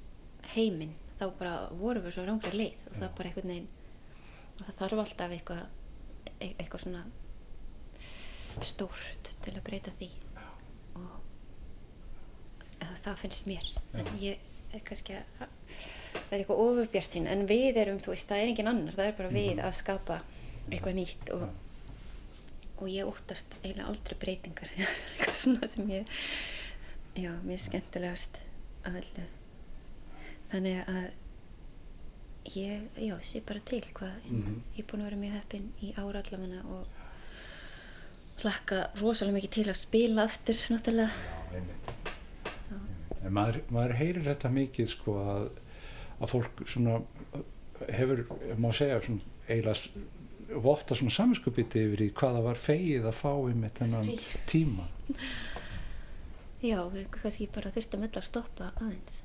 heiminn, 0.54 0.94
þá 1.18 1.26
bara 1.38 1.54
vorum 1.78 2.04
við 2.04 2.16
svo 2.16 2.26
rángra 2.26 2.54
leið 2.54 2.88
og 2.88 2.96
það 2.96 3.06
er 3.06 3.14
bara 3.18 3.30
einhvern 3.30 3.52
veginn, 3.52 3.68
og 4.54 4.64
það 4.64 4.80
þarf 4.80 5.04
alltaf 5.04 5.36
eitthvað, 5.36 5.62
e- 6.38 6.54
eitthvað 6.56 6.84
svona 6.86 7.04
stórt 8.62 9.32
til 9.42 9.54
að 9.54 9.64
breyta 9.66 9.94
því. 9.98 10.10
Og 10.98 11.14
eða, 12.80 12.98
það 13.06 13.22
finnst 13.22 13.48
mér, 13.50 13.70
en 13.98 14.12
ég 14.22 14.52
er 14.74 14.82
kannski 14.86 15.18
að 15.18 15.48
það 16.14 16.34
er 16.34 16.40
eitthvað 16.40 16.62
ofurbjart 16.66 17.14
sín, 17.14 17.30
en 17.30 17.46
við 17.50 17.80
erum, 17.82 18.00
þú 18.02 18.14
veist, 18.14 18.30
það 18.30 18.42
er 18.42 18.52
engin 18.52 18.70
annar, 18.70 18.96
það 18.98 19.10
er 19.10 19.18
bara 19.18 19.34
við 19.34 19.62
að 19.62 19.76
skapa 19.78 20.20
eitthvað 20.70 20.96
nýtt 20.98 21.30
og, 21.34 21.44
og 22.80 22.88
ég 22.90 23.06
óttast 23.08 23.56
eiginlega 23.62 23.88
aldrei 23.90 24.16
breytingar. 24.22 24.70
Eitthvað 24.78 25.36
svona 25.38 25.68
sem 25.70 25.90
ég 25.92 26.08
já, 27.20 27.30
mér 27.44 27.58
er 27.58 27.62
skemmtilegast 27.66 28.40
að 28.88 29.00
öllu. 29.02 29.26
Þannig 30.50 30.80
að 30.90 31.04
ég, 32.54 32.82
já, 33.00 33.14
sé 33.24 33.40
bara 33.46 33.60
til 33.66 33.82
hvað 33.96 34.16
Mhm. 34.30 34.58
ég 34.76 34.82
er 34.84 34.88
búin 34.90 35.00
að 35.04 35.08
vera 35.10 35.20
mjög 35.22 35.36
heppin 35.38 35.68
í 35.82 35.92
ára 35.96 36.20
allavega 36.22 36.60
og 36.74 36.86
hlakka 38.42 38.80
rosalega 39.00 39.36
mikið 39.38 39.50
til 39.54 39.64
að 39.70 39.78
spila 39.80 40.24
aftur 40.28 40.58
náttúrulega. 40.74 41.10
Já, 41.10 41.58
einmitt. 41.58 41.90
En 43.24 43.32
maður, 43.32 43.60
maður 43.72 43.94
heyrir 43.96 44.26
þetta 44.26 44.50
mikið 44.52 44.88
sko 44.90 45.14
að, 45.22 45.46
að 46.20 46.32
fólk 46.34 46.64
svona 46.68 46.98
hefur, 47.94 48.24
ef 48.50 48.58
maður 48.60 48.76
segja 48.82 48.98
svona 49.06 49.32
eiginlega 49.48 50.04
votta 50.62 50.96
svona 50.98 51.14
saminskupiti 51.14 51.84
yfir 51.88 52.04
í 52.06 52.10
hvað 52.14 52.38
það 52.38 52.48
var 52.48 52.62
fegið 52.64 53.08
að 53.10 53.18
fá 53.18 53.32
í 53.34 53.54
með 53.58 53.76
þennan 53.80 54.10
tíma. 54.50 54.88
Já, 56.64 56.78
við 56.92 57.08
kannski 57.12 57.50
bara 57.52 57.72
þurftum 57.74 58.06
öll 58.06 58.14
að 58.16 58.28
stoppa 58.30 58.70
aðeins 58.80 59.22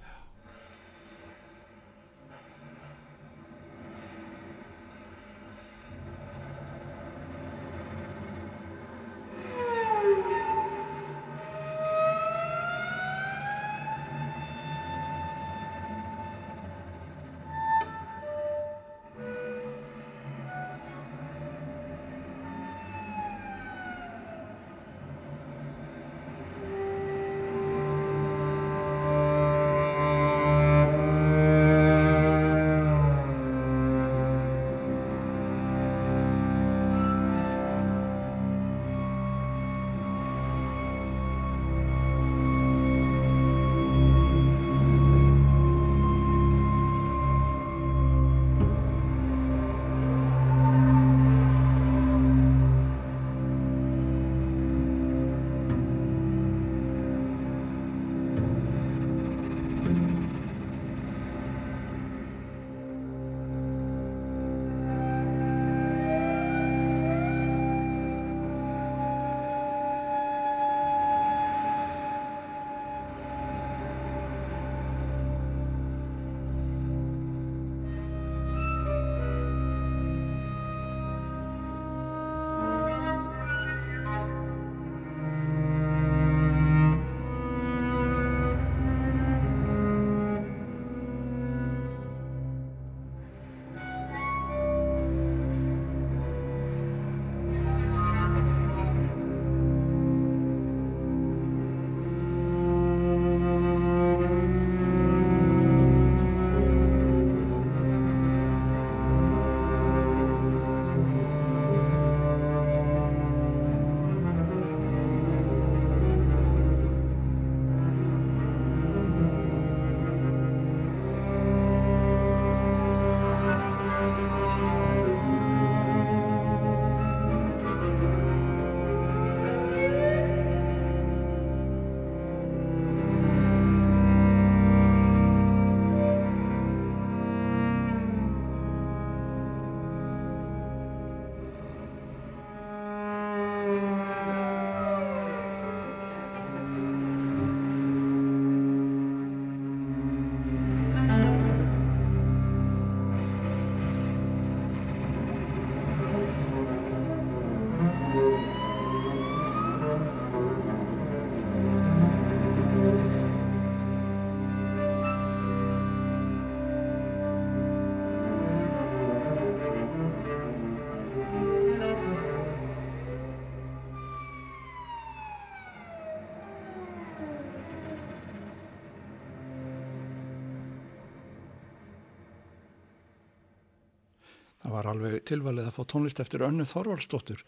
Það 184.70 184.76
var 184.76 184.88
alveg 184.92 185.22
tilvalið 185.26 185.66
að 185.66 185.78
fá 185.80 185.86
tónlist 185.90 186.20
eftir 186.22 186.44
Önnu 186.46 186.62
Þorvaldsdóttur 186.70 187.40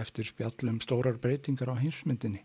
eftir 0.00 0.24
spjallum 0.24 0.78
stórar 0.80 1.18
breytingar 1.20 1.68
á 1.68 1.76
heimsmyndinni. 1.76 2.40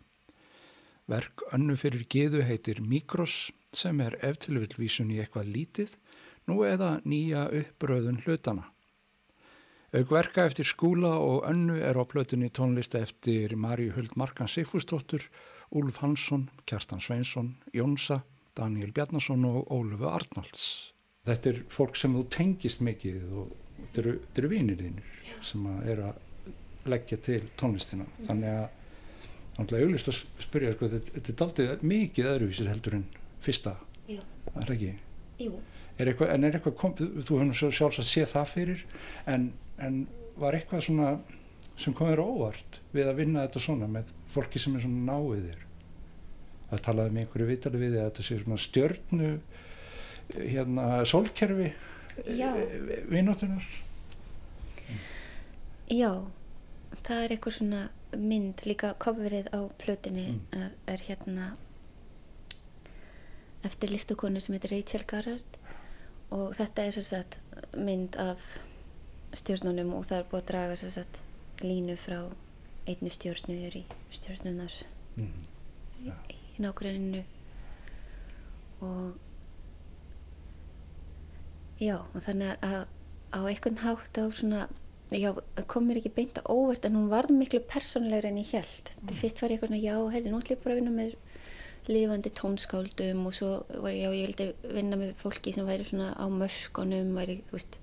Verk 1.08 1.46
Önnu 1.56 1.78
fyrir 1.80 2.04
geðu 2.12 2.42
heitir 2.44 2.82
Mikros 2.84 3.54
sem 3.72 4.04
er 4.04 4.20
eftirvilvísun 4.20 5.16
í 5.16 5.22
eitthvað 5.24 5.54
lítið 5.56 5.96
nú 6.52 6.60
eða 6.68 6.98
nýja 7.08 7.46
uppröðun 7.62 8.20
hlutana. 8.28 8.68
Augverka 9.96 10.50
eftir 10.52 10.68
skúla 10.68 11.16
og 11.16 11.48
önnu 11.48 11.80
er 11.80 11.96
á 11.96 12.04
plötunni 12.04 12.52
tónlist 12.52 13.00
eftir 13.00 13.56
Maríu 13.56 13.96
Huld 13.96 14.20
Markan 14.20 14.52
Sigfúsdóttur, 14.52 15.30
Úlf 15.72 16.04
Hansson, 16.04 16.50
Kjartan 16.68 17.00
Sveinsson, 17.00 17.56
Jónsa, 17.72 18.26
Daniel 18.52 18.92
Bjarnason 18.92 19.48
og 19.48 19.72
Ólufu 19.72 20.12
Arnalds. 20.12 20.92
Þetta 21.24 21.54
er 21.54 21.68
fólk 21.72 21.96
sem 21.96 22.12
þú 22.12 22.28
tengist 22.36 22.84
mikið 22.84 23.32
og 23.32 23.62
þetta 23.86 24.04
eru, 24.04 24.16
eru 24.42 24.52
vinir 24.52 24.82
þínir 24.82 25.40
sem 25.46 25.68
er 25.86 26.02
að 26.10 26.22
leggja 26.92 27.18
til 27.26 27.42
tónlistina. 27.58 28.06
Þannig 28.28 28.60
að 28.60 29.66
er 29.66 29.86
auðvist 29.86 30.12
að 30.12 30.22
spyrja, 30.44 30.74
sko, 30.76 30.90
þetta, 30.92 31.22
er 31.32 31.46
aldrei 31.46 31.86
mikið 31.94 32.32
öðruvísir 32.34 32.70
heldur 32.70 32.98
en 33.00 33.06
fyrsta, 33.46 33.78
Já. 34.10 34.20
það 34.52 34.64
er 34.66 34.74
ekki? 34.76 34.96
Er 35.96 36.10
eitthvað, 36.12 36.32
en 36.34 36.44
er 36.44 36.58
eitthvað, 36.58 36.76
kom, 36.82 36.96
þú 36.98 37.40
hefur 37.40 37.72
sjálfs 37.72 38.02
að 38.04 38.10
sé 38.10 38.26
það 38.28 38.50
fyrir, 38.52 38.84
en 39.32 39.54
en 39.82 40.06
var 40.40 40.56
eitthvað 40.56 40.86
svona 40.88 41.10
sem 41.80 41.96
komir 41.96 42.22
óvart 42.24 42.80
við 42.96 43.10
að 43.10 43.20
vinna 43.20 43.46
þetta 43.46 43.64
svona 43.64 43.90
með 43.92 44.12
fólki 44.32 44.62
sem 44.62 44.76
er 44.78 44.86
svona 44.86 45.12
náið 45.12 45.50
þér 45.50 45.64
að 46.76 46.84
talaði 46.88 47.16
með 47.16 47.26
einhverju 47.26 47.50
vitali 47.50 47.82
við 47.82 47.98
að 48.00 48.08
þetta 48.10 48.26
sé 48.28 48.38
svona 48.42 48.62
stjörnu 48.64 49.32
hérna 50.36 50.88
sólkerfi 51.08 51.70
vinnóttunar 53.12 53.66
Já 55.92 56.12
það 57.06 57.22
er 57.24 57.36
eitthvað 57.36 57.58
svona 57.60 57.82
mynd 58.16 58.64
líka 58.66 58.94
kofverið 59.02 59.52
á 59.52 59.60
plötinni 59.82 60.28
mm. 60.38 60.72
er 60.90 61.04
hérna 61.08 61.52
eftir 63.66 63.92
listukonu 63.92 64.42
sem 64.42 64.56
heitir 64.56 64.76
Rachel 64.76 65.06
Garrard 65.10 65.60
og 66.36 66.56
þetta 66.58 66.88
er 66.88 67.00
að 67.20 67.38
mynd 67.78 68.18
af 68.22 68.46
stjórnunum 69.36 69.94
og 69.98 70.08
það 70.10 70.22
er 70.22 70.28
búið 70.32 70.42
að 70.42 70.50
draga 70.52 70.80
sagt 70.96 71.22
línu 71.64 71.98
frá 72.00 72.20
einni 72.86 73.12
stjórnu 73.12 73.58
í 73.82 73.84
stjórnunar 74.14 74.74
mm. 75.18 75.46
í, 76.06 76.08
ja. 76.10 76.18
í 76.32 76.64
nákvæminu 76.64 77.24
og 78.86 79.25
já 81.82 81.98
og 82.00 82.20
þannig 82.24 82.58
að 82.66 82.82
á 83.36 83.40
einhvern 83.44 83.82
hátt 83.84 84.20
á 84.22 84.26
svona 84.32 84.68
já, 85.12 85.30
komur 85.70 86.00
ekki 86.00 86.14
beint 86.16 86.40
að 86.40 86.50
óvert 86.54 86.86
en 86.88 86.98
hún 86.98 87.12
varð 87.12 87.34
miklu 87.36 87.62
persónlegur 87.70 88.30
en 88.30 88.40
ég 88.42 88.54
held 88.56 88.92
mm. 88.96 89.14
fyrst 89.20 89.42
var 89.44 89.54
ég 89.54 89.62
eitthvað 89.62 89.84
já, 89.84 89.96
heyrði, 90.14 90.32
nú 90.32 90.40
ætlum 90.42 90.56
ég 90.56 90.64
bara 90.64 90.76
að 90.76 90.82
vinna 90.82 90.96
með 90.96 91.18
lifandi 91.86 92.32
tónskáldum 92.34 93.28
og 93.30 93.36
svo 93.38 93.50
var 93.84 93.94
ég, 93.94 94.06
já, 94.06 94.10
ég 94.16 94.32
vildi 94.32 94.74
vinna 94.74 94.98
með 95.00 95.14
fólki 95.20 95.54
sem 95.54 95.68
væri 95.68 95.86
svona 95.86 96.14
á 96.18 96.26
mörkunum 96.32 97.14
væri, 97.18 97.42
þú 97.50 97.60
veist 97.60 97.78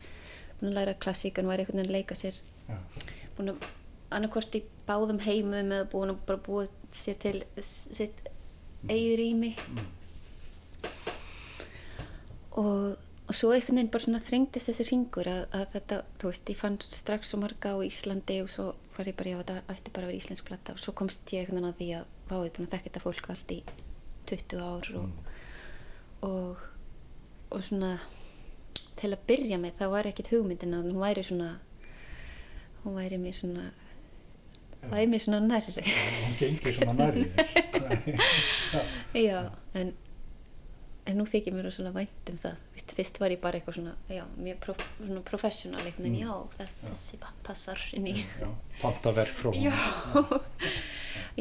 búin 0.59 0.73
að 0.73 0.77
læra 0.81 0.99
klassíkan 1.05 1.49
var 1.51 1.63
einhvern 1.63 1.83
veginn 1.83 1.93
að 1.93 1.97
leika 1.99 2.19
sér 2.19 2.41
ja. 2.69 2.81
búin 3.37 3.55
að 3.55 3.71
annarkort 4.13 4.59
í 4.59 4.65
báðum 4.89 5.23
heimum 5.25 5.71
eða 5.73 5.89
búin 5.93 6.13
að 6.13 6.25
bara 6.29 6.43
búa 6.49 6.67
sér 6.93 7.21
til 7.23 7.37
sitt 7.63 8.27
eigið 8.91 9.17
rými 9.21 9.53
mm. 9.55 9.87
og, 12.59 12.99
og 13.33 13.37
svo 13.37 13.49
einhvern 13.55 13.79
veginn 13.79 13.89
bara 13.89 14.05
svona 14.05 14.19
þrengtist 14.21 14.69
þessi 14.69 14.85
ringur 14.91 15.29
að, 15.31 15.45
að 15.57 15.63
þetta, 15.73 15.99
þú 16.21 16.29
veist, 16.29 16.51
ég 16.53 16.59
fann 16.59 16.75
strax 16.85 17.31
svo 17.33 17.39
marga 17.41 17.71
á 17.73 17.81
Íslandi 17.81 18.35
og 18.45 18.51
svo 18.53 18.67
var 18.93 19.09
ég 19.09 19.17
bara, 19.17 19.33
já 19.33 19.39
þetta 19.39 19.55
ætti 19.73 19.93
bara 19.95 20.05
að 20.05 20.11
vera 20.11 20.19
íslensk 20.19 20.49
platta 20.51 20.75
og 20.77 20.83
svo 20.83 20.93
komst 20.99 21.33
ég 21.33 21.47
einhvern 21.47 21.63
veginn 21.63 21.71
að 21.71 21.79
því 21.79 21.89
að 21.97 22.11
vá, 22.29 22.35
ég 22.37 22.51
er 22.51 22.53
búin 22.59 22.67
að 22.69 22.75
þekka 22.75 22.91
þetta 22.91 23.03
fólk 23.07 23.31
allt 23.33 23.55
í 23.57 23.59
20 24.29 24.61
ár 24.61 24.91
og, 25.01 25.07
mm. 25.07 25.33
og, 26.29 26.67
og 27.57 27.65
svona 27.71 27.95
til 29.01 29.15
að 29.15 29.25
byrja 29.33 29.61
með 29.65 29.81
þá 29.81 29.87
var 29.97 30.11
ekkit 30.13 30.33
hugmyndin 30.35 30.77
að 30.77 30.91
hún 30.91 31.01
væri 31.01 31.25
svona 31.31 31.51
hún 32.83 33.01
væri 33.01 33.23
mér 33.23 33.39
svona 33.41 33.71
væri 34.93 35.09
mér 35.09 35.25
svona 35.25 35.41
nærri. 35.47 35.89
Hún 35.89 36.37
gengi 36.37 36.77
svona 36.77 36.99
nærri. 37.01 37.29
Já, 39.25 39.47
en 39.79 39.97
en 41.09 41.19
nú 41.19 41.25
þykir 41.27 41.55
mér 41.57 41.69
svona 41.75 41.91
vænt 41.95 42.31
um 42.31 42.39
það. 42.39 42.61
Vist, 42.77 42.95
fyrst 42.97 43.19
var 43.23 43.35
ég 43.35 43.41
bara 43.43 43.59
eitthvað 43.59 43.79
svona, 43.81 43.95
já, 44.11 44.23
mjög 44.39 44.61
prof, 44.63 44.85
svona 45.01 45.23
professional, 45.27 45.83
en 45.89 45.97
mm. 45.99 46.19
já, 46.21 46.31
það, 46.57 46.71
já, 46.71 46.85
þessi 46.91 47.19
passar 47.47 47.83
inn 47.99 48.07
í. 48.13 48.15
Pantaverk 48.83 49.35
frá 49.39 49.51
hún 49.51 49.67
já. 49.67 49.75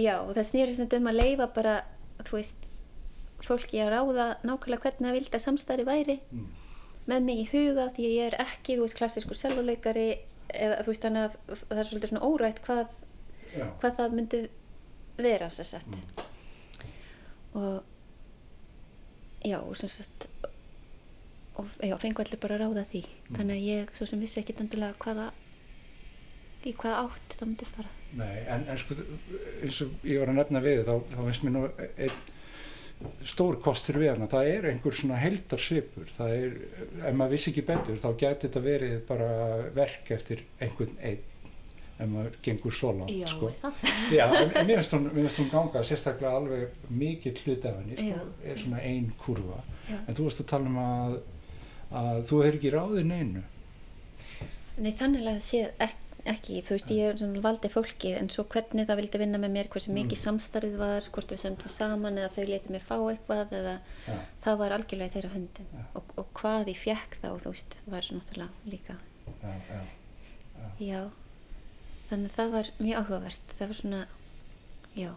já, 0.08 0.16
og 0.24 0.34
það 0.38 0.48
snýrist 0.50 0.98
um 0.98 1.12
að 1.12 1.20
leifa 1.20 1.50
bara, 1.54 1.76
þú 2.26 2.40
veist 2.40 2.68
fólki 3.42 3.82
að 3.82 3.94
ráða 3.96 4.26
nákvæmlega 4.46 4.86
hvernig 4.86 5.08
það 5.08 5.16
vildi 5.20 5.38
að 5.38 5.46
samstarfi 5.46 5.88
væri. 5.88 6.18
Mm. 6.34 6.50
Með 7.10 7.24
mig 7.28 7.44
í 7.44 7.48
huga 7.54 7.88
því 7.94 8.10
ég 8.16 8.32
er 8.32 8.40
ekki, 8.42 8.78
þú 8.78 8.88
veist, 8.88 8.98
klassískur 8.98 9.38
selvoleikari 9.38 10.10
eða 10.52 10.82
þú 10.82 10.92
veist, 10.92 11.06
þannig 11.06 11.28
að 11.28 11.62
það 11.62 11.84
er 11.84 11.90
svolítið 11.92 12.12
svona 12.12 12.28
órætt 12.28 12.66
hvað, 12.66 13.00
hvað 13.82 13.96
það 14.00 14.18
myndi 14.18 14.42
vera 15.22 15.50
sér 15.54 15.68
sett 15.68 15.96
mm. 15.96 16.28
og 17.60 17.91
já, 19.46 19.60
sem 19.80 19.92
sagt 19.92 20.28
og 21.60 21.68
já, 21.84 21.96
fengu 22.00 22.24
allir 22.24 22.40
bara 22.42 22.58
að 22.58 22.66
ráða 22.66 22.84
því. 22.90 23.02
Mm. 23.06 23.38
þannig 23.38 23.56
að 23.56 23.70
ég 23.70 23.96
svo 23.96 24.08
sem 24.10 24.22
vissi 24.24 24.42
ekki 24.42 24.58
endilega 24.60 24.98
hvaða 25.04 25.32
í 26.62 26.76
hvaða 26.78 27.08
átt 27.08 27.38
það 27.38 27.50
myndi 27.50 27.70
fara. 27.72 27.96
Nei, 28.20 28.38
en, 28.54 28.68
en 28.70 28.80
sko, 28.80 28.98
eins 29.64 29.82
og 29.86 30.06
ég 30.08 30.22
var 30.22 30.32
að 30.32 30.38
nefna 30.42 30.62
við 30.64 30.84
þá, 30.88 30.94
þá 31.14 31.20
finnst 31.26 31.46
mér 31.46 31.56
nú 31.56 31.66
einn 31.80 32.22
stór 33.26 33.58
kostur 33.64 33.98
við 33.98 34.12
hana, 34.12 34.28
það 34.30 34.48
er 34.52 34.68
einhver 34.70 34.94
svona 34.94 35.18
heldarsvipur, 35.18 36.10
það 36.18 36.34
er 36.36 36.58
ef 37.10 37.16
maður 37.18 37.34
vissi 37.34 37.50
ekki 37.50 37.64
betur 37.66 38.02
þá 38.02 38.10
getur 38.12 38.44
þetta 38.44 38.62
verið 38.66 38.98
bara 39.08 39.30
verk 39.74 40.12
eftir 40.14 40.44
einhvern 40.62 40.94
einn 41.02 41.31
ef 42.02 42.12
maður 42.12 42.38
gengur 42.46 42.76
svo 42.76 42.92
langt 42.98 43.14
Já, 43.14 43.28
sko. 43.30 43.52
Já, 44.18 44.26
en, 44.28 44.54
mér 44.68 44.82
finnst 44.82 44.96
hún, 44.98 45.08
hún 45.14 45.50
ganga 45.54 45.84
sérstaklega 45.86 46.34
alveg 46.40 46.90
mikið 46.90 47.42
hlut 47.46 47.70
af 47.70 47.80
henni 47.80 47.98
sko, 48.00 48.28
er 48.44 48.62
svona 48.64 48.84
einn 48.90 49.10
kurva 49.22 49.62
Já. 49.88 49.98
en 50.02 50.18
þú 50.18 50.28
varst 50.28 50.44
að 50.44 50.52
tala 50.54 50.72
um 50.72 50.80
að, 50.82 51.18
að 52.04 52.22
þú 52.30 52.44
hefur 52.46 52.62
ekki 52.62 52.76
ráðið 52.76 53.10
neinu 53.14 53.48
Nei, 54.82 54.94
þannig 54.98 55.22
að 55.22 55.34
það 55.36 55.44
sé 55.46 55.66
ekki 55.78 56.00
ekki, 56.30 56.60
þú 56.66 56.76
veist 56.76 56.92
ég 56.94 57.22
valdi 57.42 57.70
fólki 57.72 58.12
en 58.18 58.30
svo 58.32 58.46
hvernig 58.52 58.88
það 58.90 59.00
vildi 59.00 59.22
vinna 59.22 59.40
með 59.42 59.54
mér 59.56 59.70
hversu 59.74 59.94
mikið 59.94 60.18
mm. 60.18 60.22
samstarfið 60.22 60.76
var, 60.82 61.08
hvort 61.16 61.34
við 61.34 61.42
söndum 61.44 61.74
saman 61.74 62.20
eða 62.22 62.34
þau 62.36 62.46
letið 62.50 62.76
mig 62.76 62.84
fá 62.86 62.94
eitthvað 63.00 63.56
eða 63.58 63.74
ja. 64.06 64.18
það 64.44 64.60
var 64.62 64.76
algjörlega 64.78 65.10
í 65.10 65.16
þeirra 65.16 65.34
höndum 65.36 65.72
ja. 65.78 65.88
og, 65.98 66.14
og 66.22 66.30
hvað 66.38 66.72
ég 66.74 66.82
fekk 66.82 67.18
þá 67.24 67.28
þú 67.32 67.56
veist, 67.56 67.78
var 67.90 68.12
náttúrulega 68.18 68.76
líka 68.76 68.98
ja, 69.42 69.82
já 70.82 71.02
þannig 72.12 72.34
það 72.36 72.56
var 72.56 72.72
mjög 72.78 73.02
áhugavert. 73.02 73.54
Það 73.58 73.72
var 73.72 73.80
svona, 73.80 74.00
já. 75.00 75.12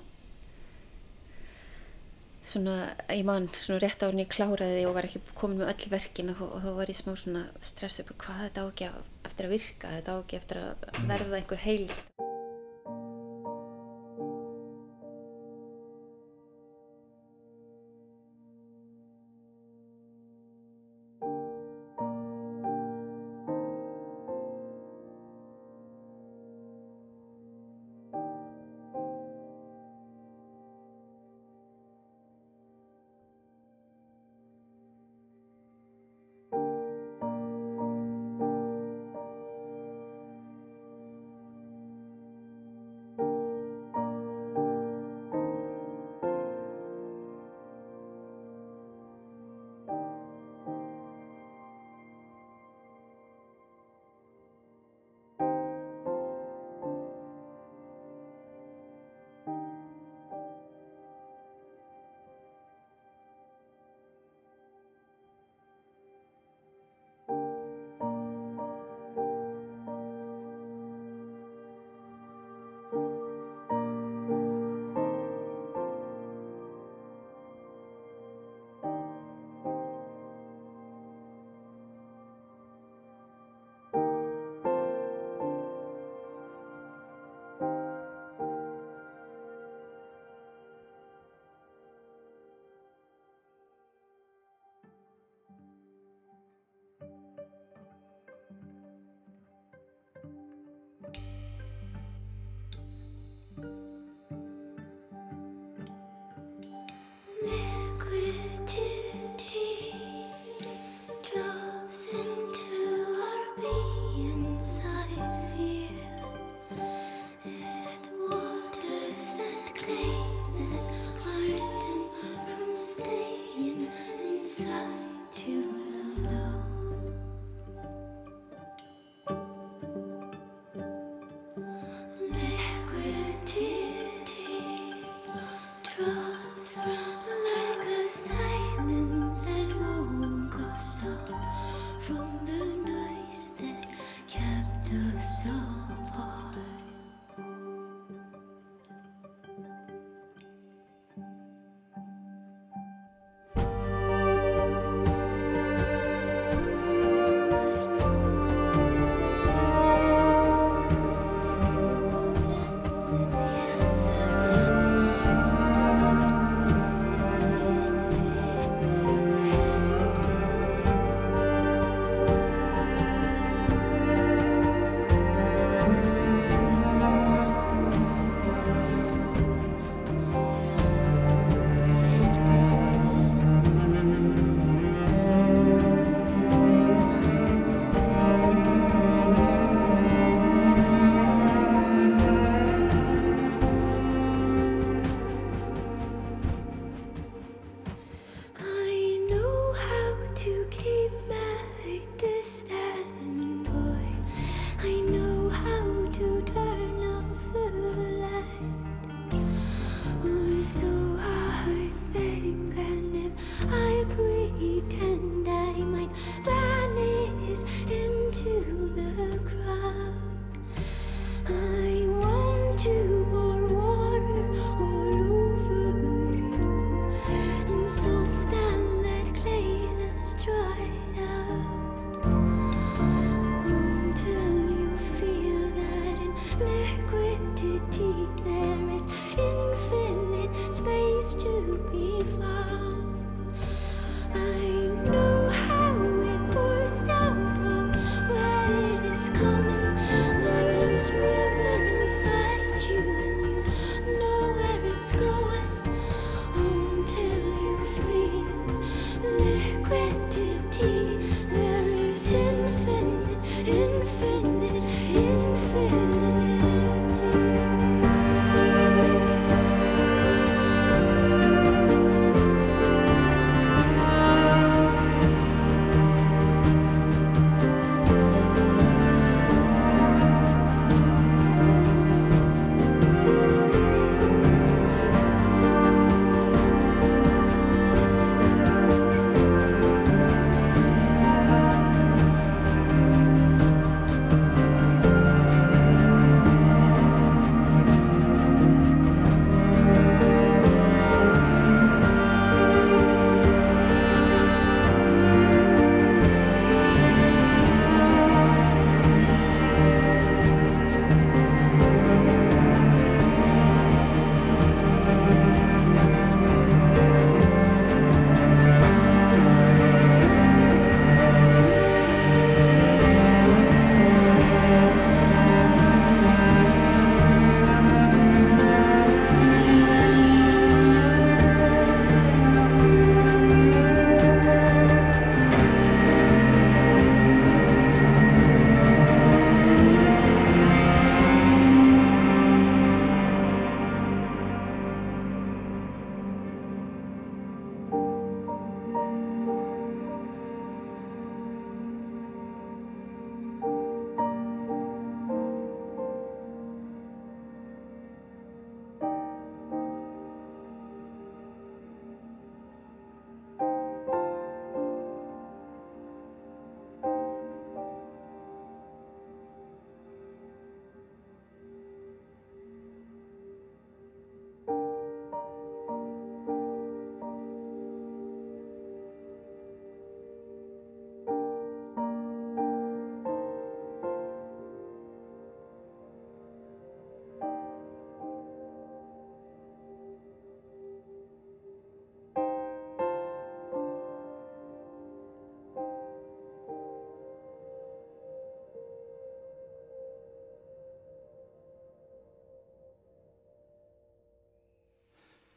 Svona, 2.45 2.75
ég 3.09 3.25
man, 3.25 3.49
svona 3.57 3.81
rétt 3.81 4.05
árið 4.05 4.21
ég 4.21 4.33
kláraði 4.35 4.83
og 4.85 4.99
var 4.99 5.09
ekki 5.09 5.23
komin 5.35 5.63
með 5.63 5.73
öll 5.73 5.93
verkin 5.95 6.35
og, 6.35 6.43
og 6.45 6.61
þá 6.61 6.71
var 6.77 6.93
ég 6.93 6.99
smá 6.99 7.15
svona 7.17 7.47
stressu 7.65 8.05
hvað 8.11 8.43
þetta 8.45 8.65
á 8.65 8.67
ekki 8.69 8.91
eftir 9.25 9.49
að 9.49 9.55
virka 9.57 9.95
þetta 9.95 10.13
á 10.13 10.17
ekki 10.21 10.41
eftir 10.43 10.61
að 10.61 10.89
verða 11.09 11.39
einhver 11.41 11.63
heilt 11.65 12.34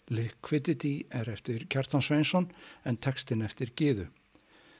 Liquidity 0.09 1.01
er 1.11 1.27
eftir 1.29 1.65
Kjartan 1.67 2.01
Sveinsson 2.01 2.47
en 2.87 2.97
textin 2.97 3.43
eftir 3.43 3.73
Gíðu. 3.75 4.07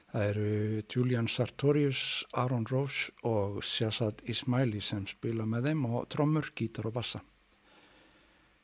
Það 0.08 0.28
eru 0.30 0.82
Julian 0.88 1.26
Sartorius, 1.28 2.24
Aaron 2.32 2.64
Roche 2.70 3.12
og 3.28 3.58
Shazad 3.60 4.22
Ismaili 4.24 4.80
sem 4.80 5.04
spila 5.06 5.44
með 5.44 5.68
þeim 5.68 5.82
á 5.84 5.94
trommur, 6.08 6.48
gítar 6.56 6.88
og 6.88 6.94
bassa. 6.96 7.20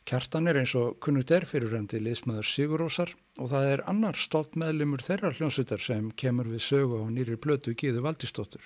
Kjartan 0.09 0.49
er 0.49 0.59
eins 0.61 0.73
og 0.77 0.99
kunnut 1.05 1.31
er 1.33 1.45
fyrir 1.49 1.71
reyndi 1.73 2.01
liðsmaður 2.01 2.49
Sigurósar 2.49 3.13
og 3.41 3.51
það 3.53 3.69
er 3.71 3.83
annar 3.89 4.17
stolt 4.21 4.57
meðlumur 4.61 5.05
þeirra 5.05 5.33
hljónsutar 5.37 5.81
sem 5.81 6.11
kemur 6.17 6.49
við 6.53 6.65
sögu 6.65 7.01
á 7.01 7.09
nýri 7.13 7.37
blötu 7.41 7.73
Gíðu 7.77 8.05
Valdistóttur. 8.05 8.65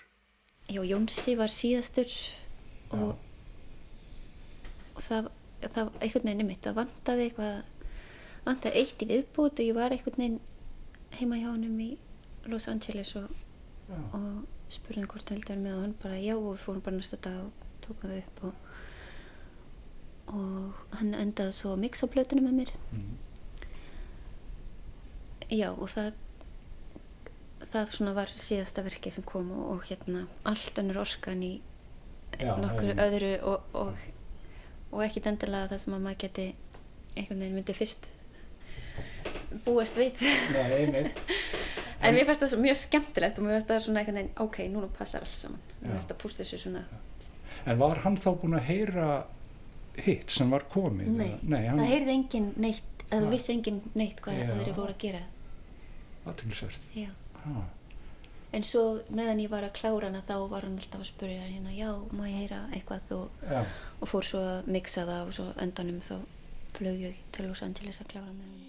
Já, 0.70 0.82
Jónsi 0.84 1.34
var 1.38 1.50
síðastur 1.50 2.10
og, 2.94 3.14
og 4.94 5.02
það, 5.02 5.30
það 5.66 5.92
einhvern 6.02 6.30
veginn 6.30 6.50
mitt 6.50 6.66
að 6.70 6.78
vantaði 6.82 7.28
eitthvað 7.28 7.54
vantaði 8.48 8.82
eitt 8.82 9.04
í 9.04 9.08
viðbútt 9.12 9.60
og 9.60 9.68
ég 9.68 9.76
var 9.76 9.94
einhvern 9.94 10.18
veginn 10.22 10.40
heima 11.18 11.40
hjá 11.40 11.50
hann 11.50 11.80
í 11.84 11.90
Los 12.48 12.68
Angeles 12.70 13.14
og, 13.20 13.28
og 14.16 14.28
spurði 14.72 15.02
hann 15.02 15.10
hvort 15.10 15.28
hann 15.28 15.38
vildi 15.38 15.52
vera 15.52 15.62
með 15.64 15.76
og 15.76 15.84
hann 15.84 15.96
bara 16.02 16.20
já 16.22 16.34
og 16.36 16.60
fórum 16.60 16.84
bara 16.84 16.96
næsta 16.96 17.20
dag 17.24 17.42
og 17.44 17.66
tók 17.84 18.04
það 18.04 18.16
upp 18.18 18.44
og, 18.48 18.54
og 20.38 20.98
hann 20.98 21.14
endaði 21.16 21.56
svo 21.56 21.74
að 21.74 21.82
mixa 21.84 22.08
plötunum 22.10 22.48
með 22.48 22.58
mér. 22.62 22.74
Mm. 22.92 23.16
já 25.48 25.70
og 25.72 25.88
það 25.88 26.12
það 27.68 27.94
svona 27.96 28.12
var 28.16 28.30
síðasta 28.32 28.84
verki 28.84 29.10
sem 29.12 29.24
kom 29.26 29.50
og, 29.52 29.64
og 29.74 29.88
hérna 29.88 30.26
allt 30.48 30.78
önnur 30.80 31.02
orkan 31.04 31.42
í 31.44 31.58
Já, 32.38 32.52
nokkur 32.60 32.92
öðru 33.00 33.30
og, 33.48 33.62
og, 33.72 34.00
og 34.92 35.00
ekkit 35.02 35.30
endilega 35.30 35.70
það 35.72 35.80
sem 35.82 35.94
að 35.96 36.02
maður 36.04 36.18
geti 36.22 36.44
einhvern 37.16 37.40
veginn 37.40 37.56
myndi 37.56 37.74
fyrst 37.74 38.08
búast 39.66 39.96
við. 39.98 40.20
Nei, 40.54 41.04
en 42.02 42.14
mér 42.14 42.26
fannst 42.28 42.44
það 42.44 42.52
svo 42.54 42.60
mjög 42.62 42.78
skemmtilegt 42.82 43.38
og 43.40 43.46
mér 43.46 43.56
fannst 43.58 43.70
það 43.72 43.82
svona 43.86 44.02
einhvern 44.02 44.20
veginn 44.20 44.44
ok, 44.44 44.58
núna 44.74 44.90
passar 44.98 45.24
alls 45.26 45.38
saman. 45.44 45.60
Mér 45.82 45.96
fannst 45.96 46.12
það 46.12 46.20
púst 46.24 46.42
þessu 46.42 46.60
svona. 46.64 46.84
En 47.68 47.78
var 47.80 48.02
hann 48.04 48.16
þá 48.20 48.28
búin 48.40 48.54
að 48.58 48.68
heyra 48.68 49.08
hitt 50.04 50.30
sem 50.30 50.50
var 50.54 50.66
komið? 50.70 51.08
Nei, 51.18 51.32
Nei 51.42 51.64
hann 51.66 51.80
það 51.82 51.90
heyrði 51.94 52.14
enginn 52.18 52.52
neitt 52.62 52.84
eða 53.08 53.24
Ha. 53.24 53.30
vissi 53.32 53.52
enginn 53.56 53.80
neitt 53.96 54.20
hvað 54.22 54.36
Já. 54.38 54.46
þeir 54.52 54.74
voru 54.76 54.92
að 54.92 54.98
gera. 55.02 55.20
Aðtilsvert. 56.28 56.80
já. 56.94 57.08
Ah, 57.40 57.64
en 58.52 58.62
svo 58.66 58.82
meðan 59.14 59.40
ég 59.40 59.48
var 59.52 59.64
að 59.64 59.72
klára 59.78 60.08
hana 60.10 60.20
þá 60.28 60.34
var 60.50 60.66
hann 60.66 60.76
alltaf 60.76 61.00
að 61.00 61.08
spurja 61.08 61.40
hérna, 61.46 61.72
já, 61.72 61.88
má 62.12 62.26
ég 62.28 62.36
heyra 62.42 62.60
eitthvað? 62.76 63.10
Og, 63.16 63.30
já, 63.48 63.62
og 64.00 64.08
fór 64.12 64.24
svo 64.28 64.40
að 64.44 64.68
mixa 64.76 65.06
það 65.08 65.26
og 65.30 65.32
svo 65.38 65.46
endanum 65.64 66.00
þá 66.04 66.14
flög 66.76 67.00
ég 67.08 67.20
til 67.32 67.48
Los 67.48 67.62
Angeles 67.64 68.00
að 68.04 68.10
klára 68.12 68.28
með 68.32 68.44
hann 68.44 68.67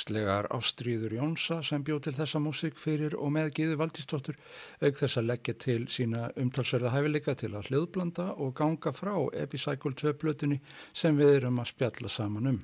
dýrslegar 0.00 0.46
Ástríður 0.50 1.12
Jónsa 1.12 1.60
sem 1.62 1.82
bjóð 1.84 2.00
til 2.06 2.14
þessa 2.16 2.40
músík 2.40 2.78
fyrir 2.78 3.14
og 3.18 3.32
með 3.34 3.50
Gíðu 3.56 3.76
Valdísdóttur 3.80 4.38
auk 4.80 4.96
þess 4.96 5.18
að 5.18 5.28
leggja 5.28 5.54
til 5.60 5.88
sína 5.88 6.30
umtalsverða 6.40 6.92
hæfileika 6.94 7.34
til 7.36 7.52
að 7.52 7.68
hljóðblanda 7.68 8.30
og 8.40 8.54
ganga 8.56 8.92
frá 8.96 9.12
Epicycle 9.36 9.92
2 9.92 10.14
blötunni 10.16 10.60
sem 10.92 11.16
við 11.16 11.34
erum 11.40 11.60
að 11.60 11.72
spjalla 11.74 12.08
saman 12.08 12.48
um. 12.48 12.60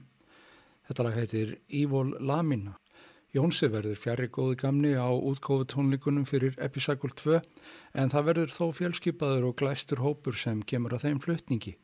Þetta 0.89 1.05
lag 1.05 1.17
heitir 1.17 1.57
Evil 1.69 2.17
Lamina. 2.21 2.77
Jónsi 3.35 3.69
verður 3.69 4.01
fjari 4.01 4.31
góði 4.33 4.57
gamni 4.63 4.95
á 4.97 5.13
útgóðu 5.13 5.67
tónleikunum 5.75 6.25
fyrir 6.25 6.57
Epicycle 6.57 7.13
2 7.21 7.43
en 8.01 8.13
það 8.15 8.31
verður 8.31 8.55
þó 8.55 8.65
fjölskypaður 8.81 9.51
og 9.51 9.59
glæstur 9.61 10.01
hópur 10.01 10.39
sem 10.39 10.63
kemur 10.63 10.97
að 10.97 11.11
þeim 11.11 11.21
flutningi. 11.21 11.77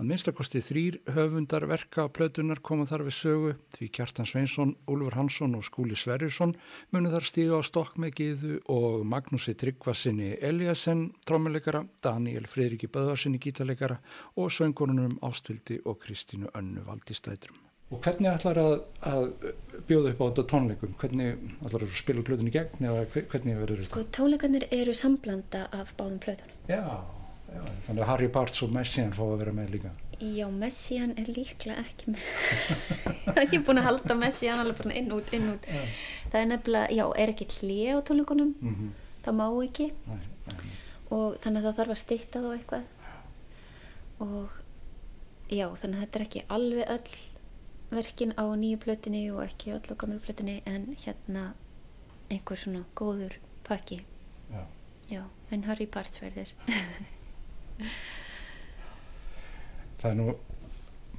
Að 0.00 0.06
minnstakosti 0.08 0.62
þrýr 0.64 0.94
höfundar 1.12 1.66
verka 1.68 2.06
á 2.08 2.08
plötunar 2.08 2.62
koma 2.64 2.86
þar 2.88 3.02
við 3.04 3.14
sögu 3.18 3.50
því 3.74 3.88
Kjartan 3.98 4.28
Sveinsson, 4.30 4.70
Úlfur 4.88 5.18
Hansson 5.18 5.58
og 5.58 5.66
Skúli 5.66 5.92
Sverjursson 5.92 6.54
munu 6.94 7.12
þar 7.12 7.26
stíga 7.28 7.58
á 7.60 7.68
stokk 7.68 7.98
með 8.00 8.14
Gíðu 8.16 8.54
og 8.72 9.04
Magnúsi 9.04 9.52
Tryggvarsinni 9.60 10.38
Eliasen, 10.40 11.10
trómuleikara, 11.28 11.84
Daniel 12.00 12.48
Fridriki 12.48 12.88
Böðvarsinni 12.88 13.42
gítalegara 13.44 14.00
og 14.40 14.48
söngurunum 14.56 15.18
Ástildi 15.20 15.82
og 15.84 16.00
Kristínu 16.00 16.48
Önnu 16.56 16.86
Valdistætrum. 16.88 17.60
Og 17.92 18.00
hvernig 18.00 18.32
ætlar 18.32 18.56
að, 18.56 18.74
að 19.04 19.30
bjóða 19.84 20.14
upp 20.14 20.24
á 20.24 20.28
þetta 20.30 20.48
tónleikum? 20.56 20.96
Hvernig 20.96 21.40
ætlar 21.60 21.84
að 21.84 21.96
spila 22.00 22.24
plötunni 22.24 22.56
gegn 22.56 22.88
eða 22.88 23.04
hvernig 23.20 23.64
verður 23.66 23.84
þetta? 23.84 23.92
Sko 23.92 24.08
tónleikarnir 24.16 24.70
eru 24.72 24.96
samblanda 24.96 25.66
af 25.76 25.92
báðum 25.98 26.22
plötunum. 26.24 26.60
Já, 26.70 27.02
já, 27.54 27.64
þannig 27.86 28.04
að 28.04 28.10
Harry 28.12 28.28
Barts 28.36 28.62
og 28.66 28.72
Messian 28.74 29.12
fá 29.16 29.22
að 29.26 29.36
vera 29.42 29.54
með 29.56 29.74
líka. 29.76 29.92
Já, 30.20 30.46
Messian 30.52 31.14
er 31.16 31.30
líklega 31.32 31.80
ekki 31.80 32.12
með. 32.12 32.24
Það 33.24 33.30
er 33.36 33.42
ekki 33.46 33.62
búin 33.64 33.80
að 33.80 33.88
halda 33.88 34.16
Messian 34.20 34.60
alveg 34.60 34.82
bara 34.82 34.96
inn 35.00 35.12
út, 35.16 35.32
inn 35.36 35.48
út. 35.54 35.68
Já. 35.68 35.82
Það 36.32 36.40
er 36.40 36.48
nefnilega, 36.50 36.96
já, 36.98 37.04
er 37.24 37.34
ekki 37.34 37.48
hlið 37.56 37.92
á 37.96 37.98
tónleikunum, 38.10 38.54
mm 38.60 38.74
-hmm. 38.76 38.90
það 39.24 39.38
má 39.40 39.46
ekki. 39.64 39.90
Nei, 40.06 40.22
nei. 40.52 40.72
Og 41.10 41.38
þannig 41.42 41.60
að 41.60 41.68
það 41.68 41.78
þarf 41.80 41.94
að 41.96 42.02
stýtta 42.04 42.44
þá 42.44 42.50
eitthvað. 42.54 42.84
Og 44.20 44.58
já, 45.50 45.66
þannig 45.74 45.96
að 45.96 46.02
þetta 46.04 46.18
er 46.18 46.26
ekki 46.26 46.46
alveg 46.48 46.90
öll 46.94 47.14
verkin 47.90 48.32
á 48.38 48.44
nýju 48.54 48.78
plötinni 48.84 49.22
og 49.34 49.42
ekki 49.44 49.72
allar 49.74 49.98
gamlu 49.98 50.20
plötinni 50.22 50.60
en 50.66 50.94
hérna 51.02 51.54
einhver 52.30 52.58
svona 52.58 52.84
góður 52.94 53.34
pakki 53.66 54.04
já, 54.50 54.62
já 55.10 55.22
en 55.50 55.64
Harry 55.66 55.86
Parts 55.86 56.22
verður 56.22 56.52
Það 60.00 60.10
er 60.10 60.18
nú 60.18 60.28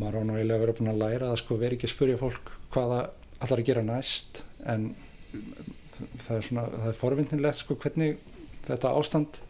maður 0.02 0.18
á 0.18 0.22
nú 0.26 0.36
eiginlega 0.38 0.64
vera 0.64 0.76
búin 0.78 0.92
að 0.92 1.02
læra 1.04 1.32
að 1.32 1.40
sko 1.44 1.58
veri 1.62 1.78
ekki 1.78 1.90
að 1.90 1.96
spurja 1.96 2.20
fólk 2.22 2.52
hvaða 2.74 3.00
allar 3.42 3.62
að 3.62 3.68
gera 3.70 3.86
næst 3.86 4.44
en 4.70 4.92
það 6.22 6.36
er 6.38 6.46
svona, 6.48 6.66
það 6.74 6.90
er 6.92 6.98
forvindinlegt 6.98 7.62
sko 7.62 7.78
hvernig 7.82 8.18
þetta 8.66 8.94
ástand 8.98 9.42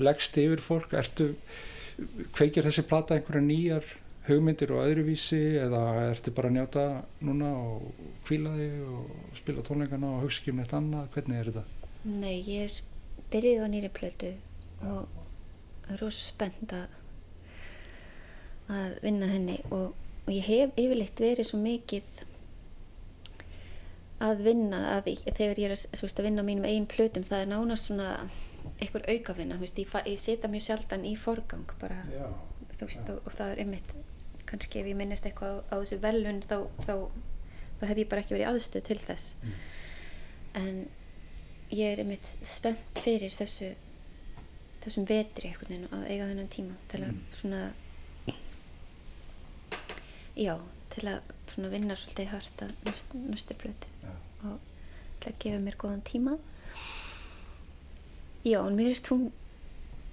leggst 0.00 0.38
yfir 0.40 0.62
fólk, 0.64 0.94
ertu 0.96 1.32
kveikir 2.34 2.66
þessi 2.66 2.86
plata 2.88 3.16
einhverja 3.16 3.44
nýjar 3.44 3.88
hugmyndir 4.28 4.72
og 4.74 4.84
öðruvísi 4.86 5.40
eða 5.60 5.82
ertu 6.10 6.32
bara 6.36 6.50
að 6.50 6.56
njáta 6.56 6.84
núna 7.24 7.50
og 7.56 8.04
kvíla 8.26 8.52
þig 8.56 8.76
og 8.94 9.38
spila 9.38 9.64
tónleikana 9.66 10.14
og 10.16 10.24
hugsa 10.24 10.42
ekki 10.42 10.54
um 10.54 10.62
eitt 10.64 10.76
annað, 10.76 11.08
hvernig 11.14 11.40
er 11.40 11.50
þetta? 11.50 11.64
Nei, 12.10 12.36
ég 12.46 12.68
er 12.68 12.78
byrjuð 13.32 13.64
á 13.64 13.68
nýri 13.72 13.92
plötu 13.96 14.32
og 14.88 15.19
rosa 16.00 16.24
spennt 16.24 16.74
að 16.76 16.98
að 18.70 18.98
vinna 19.02 19.26
henni 19.30 19.56
og, 19.74 19.94
og 20.26 20.30
ég 20.30 20.46
hef 20.46 20.76
yfirleitt 20.78 21.22
verið 21.22 21.48
svo 21.48 21.58
mikið 21.58 22.20
að 24.20 24.44
vinna 24.44 24.82
að 24.96 25.10
ég, 25.14 25.24
þegar 25.26 25.58
ég 25.62 25.72
er 25.72 25.74
veist, 25.74 26.20
að 26.20 26.28
vinna 26.28 26.44
á 26.44 26.48
mínum 26.48 26.68
einn 26.68 26.86
plötum 26.90 27.26
það 27.26 27.42
er 27.44 27.50
nánast 27.50 27.88
svona 27.88 28.12
einhver 28.80 29.06
aukavinna, 29.08 29.58
veist, 29.60 29.80
ég, 29.80 29.90
ég 30.06 30.20
setja 30.20 30.50
mjög 30.52 30.66
sjaldan 30.66 31.06
í 31.08 31.16
forgang 31.18 31.74
bara, 31.80 32.02
veist, 32.76 33.02
og, 33.08 33.22
og 33.24 33.34
það 33.34 33.54
er 33.54 33.64
einmitt 33.64 33.94
kannski 34.50 34.82
ef 34.82 34.88
ég 34.90 34.98
minnist 34.98 35.26
eitthvað 35.26 35.60
á, 35.70 35.72
á 35.72 35.74
þessu 35.80 36.00
velun 36.02 36.40
þá, 36.44 36.56
þá, 36.84 36.94
þá 37.80 37.84
hef 37.90 38.02
ég 38.02 38.10
bara 38.10 38.24
ekki 38.24 38.36
verið 38.36 38.50
aðstöð 38.50 38.86
til 38.88 38.98
þess. 39.04 39.36
Mm. 39.40 39.60
en 40.60 40.80
ég 41.70 41.92
er 41.92 42.02
einmitt 42.02 42.32
spennt 42.44 43.02
fyrir 43.04 43.32
þessu 43.34 43.70
þessum 44.84 45.06
vetri 45.08 45.50
einhvern 45.50 45.72
veginn 45.72 45.94
að 45.96 46.06
eiga 46.08 46.28
þennan 46.30 46.52
tíma 46.54 46.76
til 46.92 47.02
að 47.02 47.10
mm. 47.10 47.20
svona 47.40 47.62
já, 50.36 50.54
til 50.94 51.04
að 51.10 51.34
svona 51.50 51.72
vinna 51.74 51.98
svolítið 51.98 52.32
hardt 52.34 52.64
að 52.64 52.72
næstu 53.26 53.58
blötu 53.60 53.92
ja. 54.04 54.14
og 54.48 54.56
til 55.20 55.32
að 55.32 55.38
gefa 55.44 55.60
mér 55.66 55.78
góðan 55.80 56.06
tíma 56.06 56.38
já, 58.46 58.60
en 58.62 58.78
mér 58.78 58.90
finnst 58.92 59.12
hún 59.12 59.28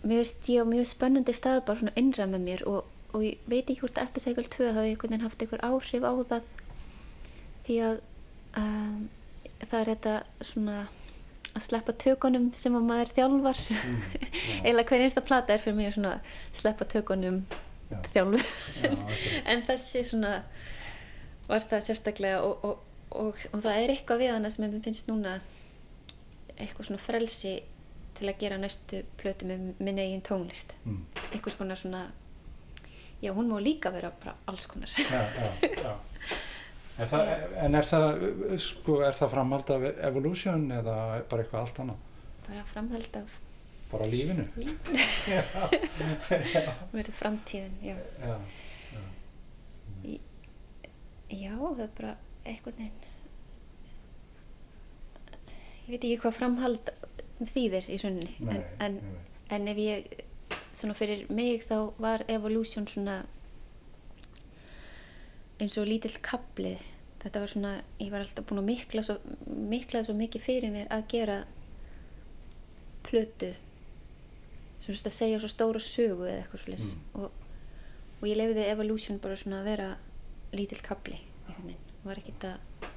mér 0.03 0.21
finnst 0.23 0.51
ég 0.51 0.61
á 0.61 0.65
mjög 0.67 0.91
spennandi 0.91 1.35
stað 1.35 1.63
bara 1.67 1.81
svona 1.81 1.97
innræð 1.99 2.35
með 2.35 2.47
mér 2.51 2.67
og 2.69 2.85
og 3.15 3.23
ég 3.23 3.43
veit 3.47 3.69
ekki 3.69 3.81
hvort 3.81 3.99
Epicycle 4.01 4.43
2 4.43 4.73
hafi 4.75 4.91
einhvern 4.91 5.13
veginn 5.13 5.25
haft 5.25 5.43
einhver 5.43 5.63
áhrif 5.65 6.03
á 6.03 6.11
það 6.29 6.49
því 7.65 7.77
að 7.87 7.99
um, 8.59 9.07
það 9.63 9.79
er 9.79 9.91
þetta 9.93 10.15
svona 10.49 10.77
að 11.57 11.65
sleppa 11.65 11.95
tökunum 12.05 12.49
sem 12.57 12.75
að 12.77 12.89
maður 12.89 13.13
þjálfar 13.17 13.61
mm, 13.75 14.01
eða 14.71 14.85
hver 14.89 15.05
einsta 15.05 15.23
plata 15.25 15.55
er 15.55 15.63
fyrir 15.63 15.77
mig 15.77 15.97
að 16.01 16.35
sleppa 16.55 16.87
tökunum 16.89 17.41
já. 17.89 17.99
þjálfu 18.13 18.41
já, 18.41 18.91
okay. 18.93 19.39
en 19.53 19.63
þessi 19.67 20.03
svona 20.07 20.33
var 21.47 21.63
það 21.69 21.87
sérstaklega 21.87 22.43
og, 22.43 22.67
og, 22.67 22.83
og, 23.11 23.47
og 23.53 23.63
það 23.63 23.81
er 23.81 23.95
eitthvað 23.95 24.23
við 24.23 24.33
hana 24.35 24.51
sem 24.53 24.67
ég 24.67 24.77
finnst 24.85 25.11
núna 25.11 25.39
eitthvað 26.57 26.89
svona 26.89 27.01
frelsi 27.01 27.57
til 28.17 28.29
að 28.31 28.39
gera 28.41 28.57
næstu 28.61 29.03
plötu 29.19 29.47
með 29.49 29.67
minn 29.77 30.01
eigin 30.01 30.25
tónlist 30.25 30.73
mm. 30.83 31.03
eitthvað 31.31 31.75
svona 31.77 32.07
já 33.21 33.33
hún 33.33 33.49
má 33.49 33.57
líka 33.61 33.91
vera 33.93 34.11
alls 34.45 34.67
konar 34.69 34.89
já, 34.97 35.21
já, 35.37 35.69
já. 35.83 35.95
Er 36.97 37.09
það, 37.11 37.31
en 37.61 37.77
er 37.77 37.85
það 37.85 38.21
sko, 38.63 39.01
er 39.05 39.17
það 39.17 39.33
framhald 39.35 39.69
af 39.75 39.83
evolution 40.09 40.63
eða 40.73 40.95
bara 41.29 41.43
eitthvað 41.43 41.61
allt 41.61 41.81
annað? 41.83 41.99
bara 42.47 42.63
framhald 42.65 43.17
af 43.19 43.35
bara 43.91 44.07
lífinu? 44.07 44.45
lífinu 44.55 45.01
verður 46.93 47.13
framtíðin 47.19 47.75
já 47.83 47.95
já 51.27 51.53
það 51.59 51.83
er 51.83 51.91
bara 51.99 52.13
eitthvað 52.47 52.79
neinn 52.81 53.05
ég 55.87 55.91
veit 55.91 56.03
ekki 56.03 56.19
hvað 56.23 56.37
framhald 56.39 56.93
þýðir 57.51 57.89
í 57.91 57.97
rauninni 58.01 58.53
en, 58.55 58.63
en, 58.83 58.99
en 59.53 59.71
ef 59.71 59.81
ég 59.83 60.07
svona 60.77 60.95
fyrir 60.97 61.27
mig 61.33 61.63
þá 61.67 61.77
var 62.01 62.23
Evolution 62.31 62.87
svona 62.89 63.21
eins 65.61 65.77
og 65.79 65.87
lítill 65.89 66.15
kaplið 66.25 66.83
þetta 67.23 67.43
var 67.43 67.51
svona, 67.51 67.71
ég 67.99 68.11
var 68.13 68.23
alltaf 68.23 68.45
búin 68.47 68.61
að 68.61 68.69
mikla 68.71 69.03
svo, 69.05 69.17
miklað 69.47 70.09
svo 70.09 70.17
mikið 70.17 70.43
fyrir 70.43 70.73
mér 70.73 70.91
að 70.93 71.07
gera 71.13 71.37
plötu 73.07 73.53
svona 74.83 75.09
að 75.09 75.17
segja 75.17 75.39
svo 75.41 75.49
stóra 75.51 75.81
sögu 75.81 76.27
eða 76.27 76.43
eitthvað 76.43 76.63
svolítið 76.63 76.93
mm. 76.93 77.23
og, 77.23 77.31
og 78.19 78.29
ég 78.29 78.37
lefiði 78.39 78.69
Evolution 78.71 79.19
bara 79.23 79.39
svona 79.39 79.63
að 79.63 79.71
vera 79.71 79.89
lítill 80.53 80.83
kapli 80.85 81.17
var 82.07 82.19
ekkert 82.21 82.45
að 82.47 82.87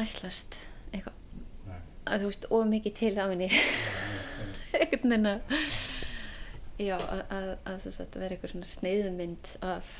ætlast 0.00 0.56
eitthvað. 0.90 1.16
Að 2.10 2.22
þú 2.22 2.30
veist, 2.30 2.46
of 2.56 2.68
mikið 2.70 2.94
til 2.98 3.12
af 3.20 3.30
henni. 3.30 3.48
Eitthvað 4.80 5.10
neina 5.12 5.34
já, 6.80 6.96
að, 6.96 7.20
að, 7.28 7.50
að, 7.68 7.86
að 8.00 8.16
vera 8.22 8.34
eitthvað 8.34 8.54
svona 8.54 8.70
sneiðmynd 8.70 9.52
af 9.66 9.90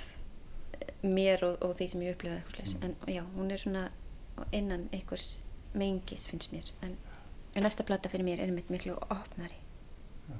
mér 1.02 1.44
og, 1.46 1.56
og 1.64 1.76
því 1.78 1.88
sem 1.92 2.04
ég 2.06 2.16
upplifaði 2.16 2.40
eitthvað 2.40 2.74
mm. 2.74 2.84
en 2.88 3.14
já, 3.14 3.22
hún 3.36 3.50
er 3.50 3.62
svona 3.62 3.86
innan 4.56 4.88
einhvers 4.92 5.38
mengis 5.76 6.26
finnst 6.26 6.52
mér. 6.54 6.72
En, 6.82 6.96
en 7.54 7.66
næsta 7.66 7.86
platta 7.86 8.10
fyrir 8.10 8.26
mér 8.26 8.42
er 8.42 8.52
mitt 8.54 8.70
miklu 8.72 8.96
opnari. 9.08 9.60
Já. 10.28 10.38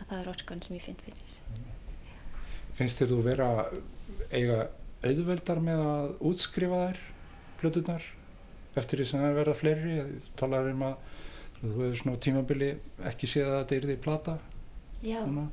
að 0.00 0.06
það 0.08 0.18
er 0.20 0.32
orkan 0.34 0.62
sem 0.62 0.78
ég 0.78 0.86
finn 0.86 1.00
fyrir 1.04 1.34
finnst 2.74 3.00
þér 3.00 3.12
þú 3.12 3.20
vera 3.24 3.48
eiga 4.34 4.68
auðveldar 5.04 5.60
með 5.62 5.82
að 5.84 6.08
útskrifa 6.30 6.80
þær 6.88 7.02
plötunar 7.60 8.06
eftir 8.74 9.00
því 9.00 9.06
sem 9.08 9.22
það 9.22 9.36
verða 9.38 9.58
fleiri 9.58 9.98
talaður 10.38 10.72
um 10.72 10.86
að 10.88 10.96
þú 11.60 11.74
hefur 11.76 12.00
svona 12.00 12.22
tímabili 12.24 12.70
ekki 13.10 13.30
séð 13.30 13.50
að 13.52 13.58
þetta 13.60 13.76
er 13.76 13.86
því 13.90 13.98
plata 14.04 14.34
já. 15.04 15.20
Núna. 15.22 15.46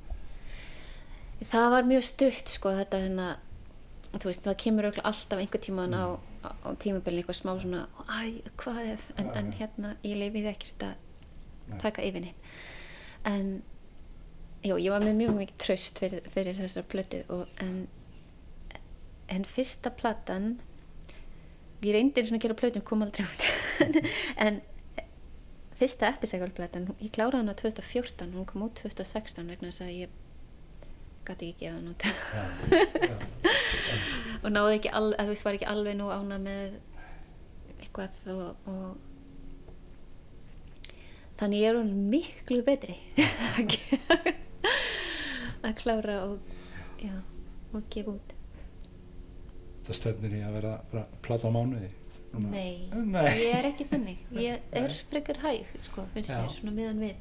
það 1.51 1.67
var 1.75 1.89
mjög 1.91 2.07
stutt 2.09 2.53
sko 2.55 2.73
þetta 2.79 3.03
hérna 3.05 3.27
veist, 4.19 4.43
það 4.45 4.57
kemur 4.65 4.89
alltaf 4.91 5.39
einhver 5.39 5.61
tíman 5.63 5.95
á, 5.95 6.19
á 6.43 6.69
tímabili 6.81 7.21
eitthvað 7.21 7.39
smá 7.39 7.53
svona 7.61 7.85
æ, 8.07 8.41
hvað 8.59 8.81
ef, 8.93 9.05
en, 9.15 9.29
ja, 9.29 9.35
en 9.39 9.51
hérna 9.59 9.93
ég 10.03 10.19
leifiði 10.19 10.51
ekkert 10.51 10.87
að 10.89 11.77
taka 11.81 12.03
yfir 12.03 12.25
neitt. 12.25 12.49
En 13.29 13.61
já, 14.65 14.75
ég 14.75 14.89
var 14.91 15.05
með 15.05 15.21
mjög 15.21 15.37
mikið 15.37 15.61
tröst 15.63 16.01
fyrir, 16.01 16.25
fyrir 16.33 16.57
þessar 16.57 16.89
plötu 16.91 17.21
og, 17.31 17.45
en, 17.63 17.85
en 19.31 19.47
fyrsta 19.47 19.93
platan 19.95 20.57
ég 21.81 21.95
reyndi 21.95 22.21
eins 22.21 22.33
og 22.33 22.37
að 22.37 22.45
gera 22.45 22.59
plötum 22.59 22.85
kom 22.85 23.05
aldrei 23.05 23.25
út. 23.25 23.47
En 24.45 24.59
fyrsta 25.79 26.11
episækjálplatan 26.11 26.91
ég 26.99 27.09
kláraði 27.15 27.41
hana 27.41 27.55
2014 27.57 28.35
hún 28.35 28.45
kom 28.49 28.67
út 28.67 28.75
2016 28.83 29.47
vegna 29.49 29.71
þess 29.71 29.85
að 29.87 29.95
ég 29.95 30.19
gæti 31.27 31.45
ekki 31.51 31.63
geða 31.65 31.75
hann 31.77 31.91
út. 31.91 32.01
Og 34.41 34.49
náði 34.51 34.75
ekki 34.79 34.91
alveg 34.97 35.19
þú 35.21 35.29
veist 35.33 35.45
var 35.47 35.55
ekki 35.57 35.69
alveg 35.69 35.93
nú 35.99 36.05
ánað 36.09 36.41
með 36.47 36.69
eitthvað 37.81 38.13
og, 38.33 38.49
og 38.71 38.89
þannig 41.41 41.61
er 41.65 41.73
hún 41.79 41.91
miklu 42.11 42.59
betri 42.65 42.97
að 45.65 45.73
klára 45.81 46.15
og, 46.25 46.35
já, 47.01 47.15
og 47.73 47.81
gefa 47.93 48.09
út. 48.15 48.29
Það 49.85 49.95
stefnir 49.97 50.33
í 50.37 50.39
að 50.45 50.55
vera 50.59 50.73
bara 50.91 51.03
plata 51.25 51.45
á 51.49 51.51
mánuði. 51.53 51.89
Nei, 52.31 52.87
Nei. 52.93 53.31
ég 53.35 53.51
er 53.57 53.65
ekki 53.67 53.85
þannig. 53.89 54.19
Ég 54.39 54.55
er 54.79 54.91
frekar 55.09 55.37
hæg 55.43 55.61
sko, 55.81 56.01
finnst 56.13 56.31
mér, 56.31 56.53
svona 56.55 56.73
miðan 56.77 57.01
við. 57.03 57.15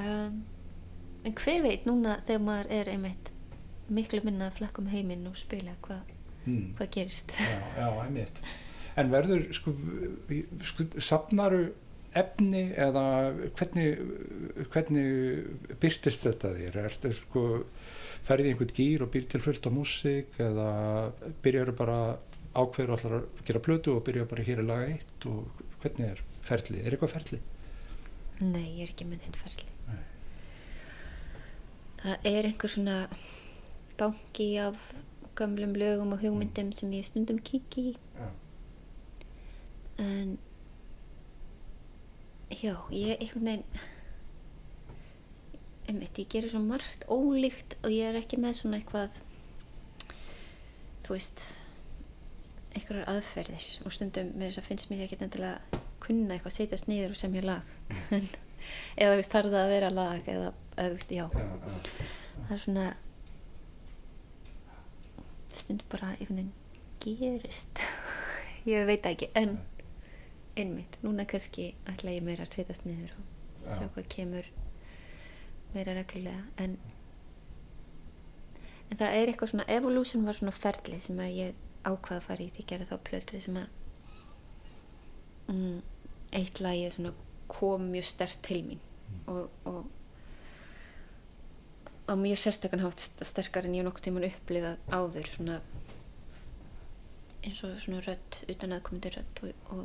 Um, 0.00 0.34
en 1.24 1.34
hver 1.36 1.62
veit 1.62 1.84
núna 1.88 2.16
þegar 2.26 2.42
maður 2.46 2.70
er 2.78 2.90
einmitt 2.94 3.30
miklu 3.90 4.20
minna 4.24 4.48
að 4.48 4.58
flakka 4.60 4.82
um 4.82 4.90
heiminn 4.92 5.26
og 5.30 5.36
spila 5.36 5.76
hvað 5.84 6.16
Mm. 6.46 6.70
hva 6.78 6.86
gerist 6.88 7.34
Já, 7.36 7.58
já, 7.76 7.86
einmitt. 8.00 8.38
En 8.96 9.10
verður, 9.12 9.42
sko, 9.52 9.74
sko 10.64 10.86
sapnaru 10.98 11.74
efni 12.16 12.62
eða 12.80 13.02
hvernig, 13.58 14.00
hvernig 14.72 15.76
byrtist 15.82 16.24
þetta 16.24 16.54
þér? 16.56 16.78
Ertu, 16.86 17.12
sko, 17.18 17.42
ferði 18.24 18.48
í 18.48 18.54
einhvern 18.54 18.72
gýr 18.80 19.04
og 19.04 19.12
býr 19.12 19.28
til 19.28 19.40
fullt 19.44 19.68
af 19.68 19.72
músík 19.76 20.40
eða 20.40 21.12
byrjar 21.44 21.74
bara 21.76 21.98
ákveður 22.56 22.96
allar 22.96 23.18
að 23.20 23.44
gera 23.46 23.60
plötu 23.68 23.94
og 23.98 24.04
byrjar 24.08 24.26
bara 24.32 24.42
hér 24.48 24.64
að 24.64 24.70
laga 24.72 24.88
eitt 24.96 25.26
og 25.30 25.62
hvernig 25.84 26.08
er 26.08 26.24
ferli? 26.42 26.80
Er 26.80 26.96
eitthvað 26.96 27.14
ferli? 27.18 27.40
Nei, 28.40 28.64
ég 28.80 28.88
er 28.88 28.94
ekki 28.94 29.04
með 29.12 29.20
neitt 29.26 29.36
ferli 29.44 29.68
Nei. 29.68 29.79
Það 32.02 32.28
er 32.32 32.48
einhver 32.48 32.72
svona 32.72 32.96
banki 34.00 34.50
af 34.62 34.90
gamlum 35.36 35.74
lögum 35.76 36.12
og 36.12 36.20
hugmyndum 36.20 36.72
sem 36.76 36.92
ég 36.92 37.04
stundum 37.04 37.38
kiki 37.38 37.90
í. 37.92 37.96
Já. 38.16 38.28
en 40.00 40.38
já, 42.50 42.76
ég 42.90 43.20
einhvern 43.20 43.46
veginn 43.46 43.64
einmitt, 45.88 46.18
ég 46.18 46.28
gerir 46.30 46.52
svo 46.52 46.60
margt 46.62 47.04
ólíkt 47.08 47.76
og 47.82 47.90
ég 47.92 48.10
er 48.10 48.20
ekki 48.20 48.38
með 48.40 48.60
svona 48.60 48.80
eitthvað 48.80 49.16
þú 51.04 51.16
veist 51.16 51.44
einhverjar 52.74 53.08
aðferðir. 53.10 53.68
Og 53.84 53.94
stundum 53.94 54.32
með 54.36 54.50
þess 54.50 54.62
að 54.62 54.68
finnst 54.68 54.90
mér 54.90 55.04
ekki 55.06 55.18
endilega 55.24 55.80
kunna 56.00 56.36
eitthvað 56.36 56.56
setjast 56.56 56.88
niður 56.90 57.14
og 57.16 57.20
semja 57.20 57.42
lag. 57.44 57.72
Eða 59.00 59.14
þú 59.14 59.18
veist, 59.18 59.32
þarf 59.32 59.50
það 59.50 59.62
að 59.64 59.72
vera 59.74 59.90
lag 59.94 60.28
eða, 60.30 60.52
veist, 60.94 61.10
já 61.10 61.26
Já, 61.28 61.40
já. 61.40 61.46
það 62.48 62.54
er 62.56 62.62
svona 62.64 62.86
stundum 65.54 65.90
bara 65.92 66.12
einhvern 66.14 66.36
veginn 66.36 66.54
gerist 67.00 67.82
ég 68.72 68.86
veit 68.88 69.06
ekki 69.06 69.30
en 69.34 69.58
einmitt, 70.58 70.98
núna 71.02 71.24
kannski 71.28 71.74
ætla 71.88 72.14
ég 72.16 72.24
meira 72.26 72.44
að 72.44 72.56
setjast 72.58 72.86
niður 72.88 73.12
og 73.16 73.60
sjá 73.60 73.84
Já. 73.84 73.90
hvað 73.94 74.08
kemur 74.16 74.48
meira 75.74 75.94
reglulega 75.94 76.42
en 76.64 76.78
en 78.90 78.98
það 78.98 79.16
er 79.16 79.30
eitthvað 79.30 79.52
svona 79.52 79.68
evolution 79.70 80.26
var 80.26 80.36
svona 80.38 80.54
ferli 80.56 80.98
sem 81.00 81.20
að 81.22 81.36
ég 81.36 81.60
ákvaða 81.86 82.18
að 82.18 82.26
fara 82.26 82.44
í 82.44 82.50
því 82.50 82.64
ég 82.64 82.70
gerði 82.72 82.88
þá 82.90 82.96
plötu 83.08 83.40
sem 83.40 83.58
að 83.60 83.68
mm, 85.54 85.78
eitt 86.40 86.60
svona 86.60 87.14
kom 87.50 87.88
mjög 87.90 88.06
stert 88.06 88.42
til 88.46 88.60
mín 88.66 88.82
og, 89.26 89.48
og 89.64 89.86
á 92.10 92.12
mjög 92.18 92.38
sérstakann 92.42 92.82
hátt 92.82 93.00
st- 93.06 93.24
sterkar 93.28 93.64
en 93.68 93.74
ég 93.78 93.84
hef 93.84 93.88
nokkuð 93.90 94.06
tíman 94.08 94.26
upplifað 94.26 94.76
áður 94.98 95.30
svona 95.30 95.60
eins 97.46 97.60
og 97.64 97.76
svona 97.80 98.02
rödd 98.04 98.40
utan 98.52 98.74
aðkomandi 98.76 99.12
rödd 99.14 99.42
og, 99.46 99.76
og, 99.76 99.84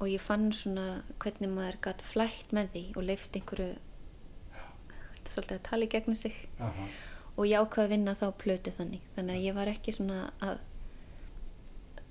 og 0.00 0.08
ég 0.10 0.22
fann 0.24 0.48
svona 0.56 0.86
hvernig 1.22 1.52
maður 1.54 1.78
gætt 1.86 2.02
flætt 2.02 2.54
með 2.56 2.72
því 2.74 2.84
og 2.98 3.06
leift 3.10 3.36
einhverju 3.38 3.68
þetta 3.74 5.28
er 5.28 5.34
svolítið 5.36 5.58
að 5.58 5.66
tala 5.68 5.86
í 5.86 5.92
gegnum 5.94 6.18
sig 6.18 6.40
Aha. 6.58 6.88
og 7.36 7.46
ég 7.48 7.60
ákvaði 7.62 7.86
að 7.86 7.94
vinna 7.94 8.16
þá 8.18 8.26
plötu 8.42 8.74
þannig 8.74 9.06
þannig 9.14 9.38
að 9.38 9.46
ég 9.46 9.56
var 9.60 9.70
ekki 9.70 9.94
svona 9.94 10.18
að 10.44 10.58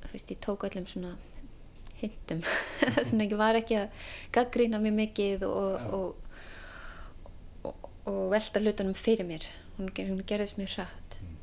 þú 0.03 0.11
veist, 0.15 0.31
ég 0.33 0.41
tók 0.45 0.65
öllum 0.69 0.87
svona 0.89 1.13
hintum 1.99 2.41
svona 3.09 3.27
ég 3.27 3.37
var 3.39 3.59
ekki 3.59 3.77
að 3.81 4.01
gaggrýna 4.35 4.79
mér 4.83 4.95
mikið 5.03 5.45
og, 5.49 5.69
Já. 5.75 5.87
og, 5.99 6.22
og, 8.05 8.29
velta 8.31 8.59
hlutunum 8.59 8.93
fyrir 8.97 9.25
mér 9.27 9.47
hún, 9.77 9.89
hún 9.89 10.23
gerðist 10.27 10.57
mjög 10.59 10.75
hratt 10.77 11.17
Mm. 11.23 11.37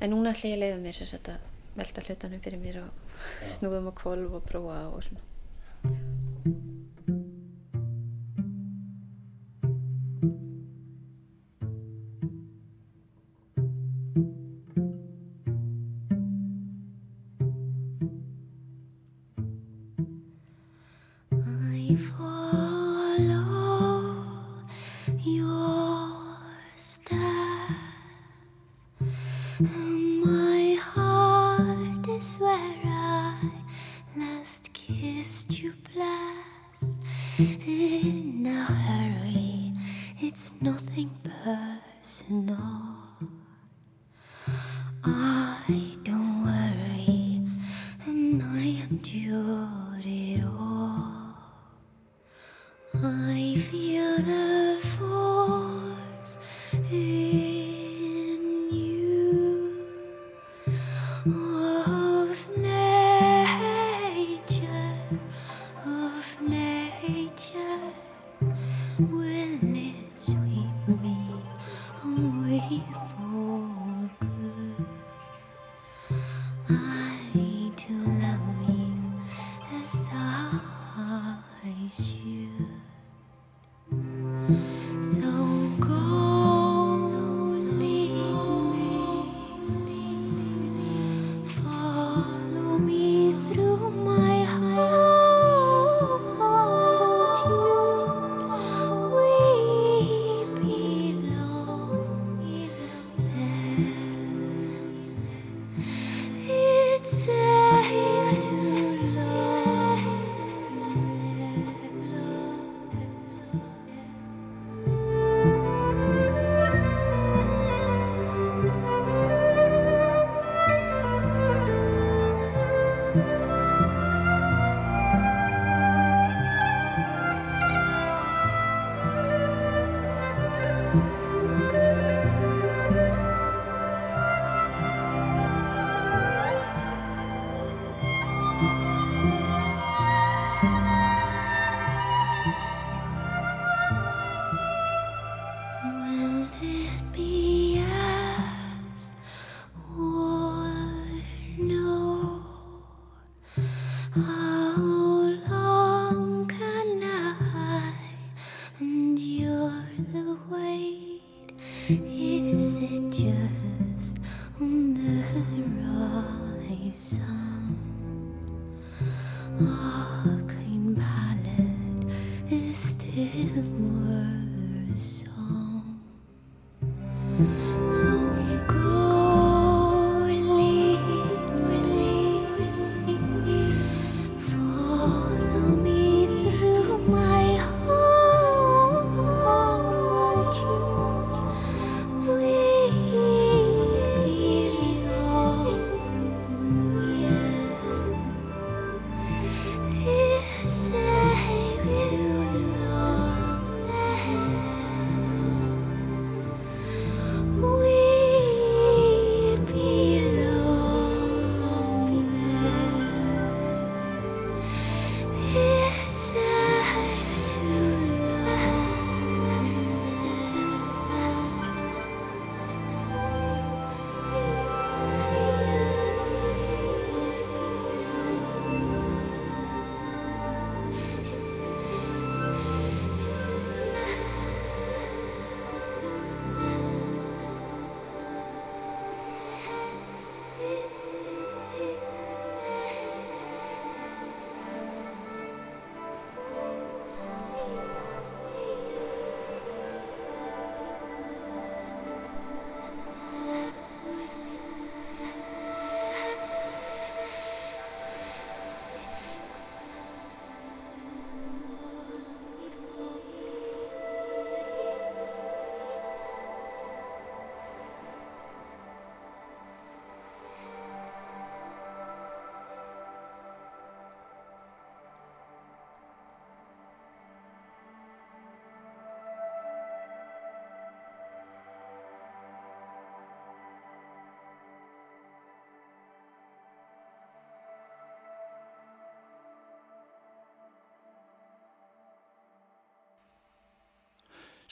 en 0.00 0.10
núna 0.10 0.32
ætla 0.32 0.50
ég 0.50 0.56
að 0.56 0.62
leiða 0.64 0.82
mér 0.82 1.00
að 1.36 1.38
velta 1.76 2.00
hlutunum 2.06 2.40
fyrir 2.40 2.58
mér 2.62 2.82
og 2.84 2.90
Já. 2.90 3.48
snúðum 3.56 3.90
og 3.92 3.94
kvolf 4.00 4.32
og 4.40 4.42
prófa 4.48 4.78
og 4.88 5.02
svona 5.04 6.15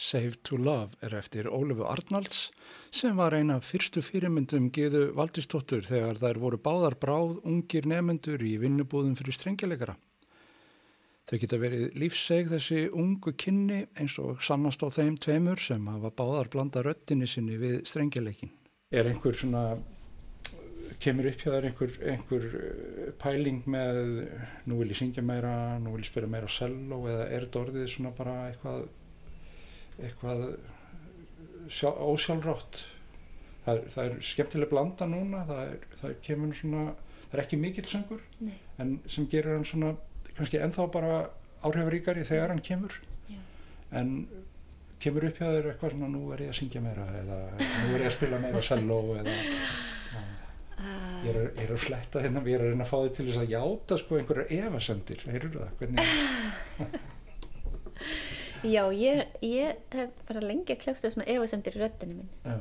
Save 0.05 0.42
to 0.44 0.59
Love 0.61 0.98
er 1.00 1.14
eftir 1.16 1.46
Ólifu 1.48 1.86
Arnalds 1.88 2.50
sem 2.92 3.16
var 3.16 3.32
eina 3.32 3.57
fyrstu 3.64 4.02
fyrirmyndum 4.05 4.66
Gíðu 4.74 5.07
Valdistóttur 5.16 5.86
þegar 5.86 6.20
þær 6.20 6.40
voru 6.42 6.59
báðar 6.61 6.98
bráð 7.00 7.38
ungir 7.48 7.88
nefendur 7.88 8.42
í 8.44 8.59
vinnubúðum 8.61 9.14
fyrir 9.16 9.38
strengjuleikara. 9.38 9.96
Þau 11.24 11.38
geta 11.40 11.57
verið 11.57 11.94
lífseg 11.96 12.50
þessi 12.52 12.82
ungu 12.92 13.32
kynni 13.40 13.86
eins 13.96 14.18
og 14.20 14.42
sannast 14.44 14.82
á 14.84 14.92
þeim 14.92 15.16
tveimur 15.16 15.62
sem 15.62 15.86
hafa 15.88 16.11
báðar 16.12 16.50
blanda 16.52 16.82
röttinni 16.84 17.28
sinni 17.30 17.57
við 17.57 17.78
strengjuleikin. 17.88 18.52
Er 18.92 19.09
einhver 19.09 19.38
svona, 19.40 19.62
kemur 21.00 21.30
upp 21.30 21.40
hjá 21.40 21.48
þær 21.55 21.68
einhver, 21.70 21.94
einhver 22.12 22.44
eh, 22.59 23.09
pæling 23.22 23.64
með 23.64 24.02
nú 24.68 24.82
vil 24.82 24.90
ég 24.92 25.00
syngja 25.00 25.24
meira, 25.24 25.55
nú 25.80 25.94
vil 25.94 26.05
ég 26.05 26.11
spila 26.11 26.28
meira 26.28 26.52
cello 26.52 27.00
eða 27.09 27.24
er 27.30 27.48
þetta 27.48 27.62
orðið 27.62 27.88
svona 27.94 28.12
bara 28.20 28.36
eitthvað, 28.50 28.84
eitthvað 30.03 30.45
sjá, 31.70 31.88
ósjálfrátt? 31.90 32.84
Það 33.64 33.78
er, 33.78 33.84
það 33.95 34.05
er 34.09 34.16
skemmtileg 34.28 34.70
blanda 34.72 35.07
núna, 35.09 35.45
það, 35.49 35.62
er, 35.70 35.86
það 36.03 36.16
kemur 36.26 36.57
svona, 36.59 36.82
það 37.28 37.38
er 37.38 37.42
ekki 37.47 37.61
mikill 37.62 37.86
söngur 37.88 38.24
Nei. 38.45 38.57
en 38.82 38.97
sem 39.09 39.28
gerir 39.32 39.57
hann 39.57 39.64
svona 39.68 39.95
kannski 40.34 40.61
ennþá 40.61 40.88
bara 40.92 41.14
áhrifaríkari 41.64 42.26
þegar 42.28 42.53
hann 42.53 42.61
kemur 42.64 42.99
Já. 43.30 43.38
en 43.97 44.12
kemur 45.01 45.24
upp 45.30 45.40
hjá 45.40 45.47
þér 45.49 45.70
eitthvað 45.72 45.95
svona 45.97 46.11
nú 46.12 46.26
er 46.34 46.45
ég 46.45 46.53
að 46.53 46.59
syngja 46.61 46.84
meira 46.84 47.09
eða 47.22 47.40
nú 47.57 47.95
er 47.95 48.05
ég 48.05 48.11
að 48.11 48.16
spila 48.18 48.42
meira 48.45 48.64
cello 48.68 49.01
eða 49.22 49.40
Uh, 50.74 51.20
ég, 51.22 51.28
er, 51.30 51.45
ég 51.55 51.61
er 51.68 51.70
að 51.70 51.84
fletta 51.84 52.20
hérna 52.20 52.40
ég 52.45 52.57
er 52.57 52.64
að 52.64 52.72
reyna 52.72 52.82
að 52.82 52.88
fá 52.90 52.97
þig 53.05 53.12
til 53.14 53.24
þess 53.28 53.40
að 53.45 53.53
játa 53.53 53.97
sko 54.01 54.16
einhverjar 54.18 54.49
efasendir, 54.57 55.20
heyrur 55.30 55.53
það 55.55 55.76
hvernig, 55.78 56.09
já, 58.70 58.84
ég, 58.96 59.24
ég 59.44 59.80
hef 59.94 60.10
bara 60.28 60.40
lengi 60.44 60.74
að 60.74 60.80
kljást 60.84 61.04
þau 61.04 61.10
svona 61.14 61.26
efasemdir 61.34 61.76
í 61.76 61.82
röddinu 61.82 62.14
minn. 62.20 62.30
já, 62.44 62.58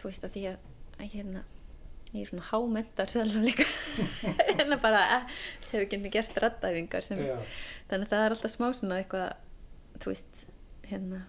Þú 0.00 0.08
veist 0.10 0.24
að 0.26 0.34
því 0.36 0.42
að, 0.50 0.58
að 0.98 1.12
hérna, 1.14 1.42
ég 2.12 2.20
er 2.22 2.28
svona 2.30 2.46
hámentar 2.50 3.10
sjálf 3.12 3.36
líka. 3.42 3.66
hérna 4.56 4.78
bara, 4.82 5.00
eh, 5.16 5.24
sem 5.60 5.76
hefur 5.78 5.86
ekki 5.86 5.98
gert 6.16 6.36
já, 7.30 7.36
þannig 7.90 8.06
að 8.06 8.12
það 8.14 8.24
er 8.26 8.36
alltaf 8.36 8.52
smá 8.54 8.66
svona 8.76 9.00
eitthvað, 9.00 9.28
þú 10.02 10.12
veist, 10.12 10.46
hérna, 10.90 11.22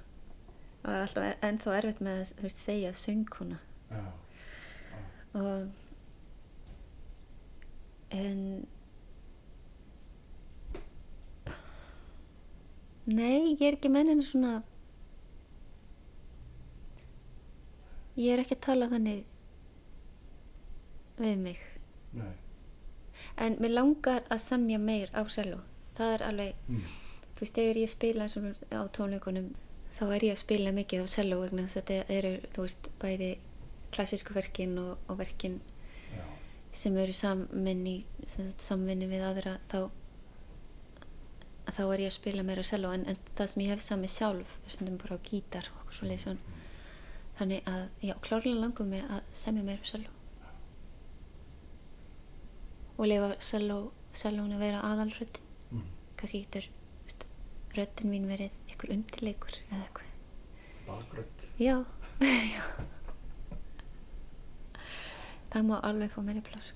og 0.84 0.90
er 0.94 1.02
alltaf 1.08 1.28
e- 1.28 1.40
ennþá 1.50 1.76
erfitt 1.82 2.02
með 2.08 2.22
að, 2.22 2.34
þú 2.38 2.48
veist, 2.48 2.64
segja 2.68 2.94
söngkona. 3.06 3.60
já, 3.92 4.06
og 5.38 5.68
en 8.18 8.68
nei, 13.08 13.56
ég 13.56 13.64
er 13.70 13.78
ekki 13.78 13.92
menninu 13.94 14.26
svona 14.26 14.58
ég 18.18 18.34
er 18.34 18.44
ekki 18.44 18.58
að 18.58 18.66
tala 18.66 18.90
þannig 18.92 19.24
við 21.18 21.40
mig. 21.42 21.64
Nei, 22.18 22.34
en 23.42 23.58
mér 23.62 23.74
langar 23.74 24.26
að 24.34 24.44
semja 24.44 24.80
meir 24.82 25.10
á 25.14 25.22
cello 25.30 25.62
það 25.98 26.14
er 26.14 26.24
alveg, 26.28 26.60
mm, 26.70 26.92
þú 27.36 27.44
veist, 27.44 27.58
þegar 27.58 27.80
ég 27.82 27.92
spila 27.92 28.28
á 28.28 28.82
tónleikunum 28.94 29.50
þá 29.98 30.04
er 30.16 30.26
ég 30.28 30.36
að 30.36 30.44
spila 30.44 30.74
mikið 30.76 31.06
á 31.06 31.08
cello 31.10 31.40
vegna 31.42 31.66
þess 31.66 31.80
að 31.80 31.92
þetta 31.92 32.18
eru, 32.18 32.34
þú 32.54 32.66
veist, 32.68 32.90
bæði 33.02 33.32
klassísku 33.96 34.36
verkin 34.36 34.78
og, 34.82 34.98
og 35.08 35.18
verkin 35.18 35.60
já, 36.14 36.26
sem 36.72 36.98
eru 37.02 37.16
samin 37.16 37.86
í 37.88 37.98
samvinni 38.28 39.10
við 39.10 39.26
aðra 39.26 39.58
þá 39.72 39.80
þá 41.76 41.82
er 41.86 42.04
ég 42.06 42.12
að 42.12 42.16
spila 42.16 42.46
meira 42.48 42.64
cello 42.64 42.92
en, 42.96 43.04
en 43.10 43.18
það 43.36 43.50
sem 43.52 43.64
ég 43.66 43.74
hef 43.74 43.84
sami 43.84 44.10
sjálf 44.12 44.58
stundum 44.68 45.00
bara 45.02 45.18
á 45.20 45.26
gítar 45.26 45.68
og 45.74 45.82
okkur 45.82 45.98
svo 46.00 46.08
leysun 46.08 46.40
þannig 47.38 47.68
að, 47.70 47.84
já, 48.02 48.14
klárlega 48.24 48.62
langum 48.62 48.90
mig 48.94 49.04
að 49.04 49.28
semja 49.36 49.66
meira 49.66 49.84
á 49.84 49.88
cello. 49.92 50.14
Og 52.98 53.06
lifa 53.12 53.36
cello 53.44 53.78
cellón 54.18 54.56
að 54.56 54.64
vera 54.64 54.82
aðalröddin. 54.88 55.46
Mm, 55.70 55.86
kannski 56.18 56.42
getur 56.46 56.70
röddin 57.78 58.10
mín 58.10 58.26
verið 58.30 58.56
ykkur 58.72 58.96
undirleikur 58.96 59.60
eða 59.68 59.84
eitthvað. 59.84 60.14
Bakgrönd, 60.88 61.48
já, 61.62 61.76
já. 62.56 62.64
Það 65.52 65.70
má 65.70 65.78
alveg 65.84 66.12
fá 66.14 66.22
meiri 66.26 66.42
pláss 66.46 66.74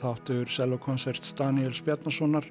þáttur 0.00 0.50
cellokonserts 0.50 1.34
Daniels 1.38 1.82
Bjarnasonar 1.84 2.46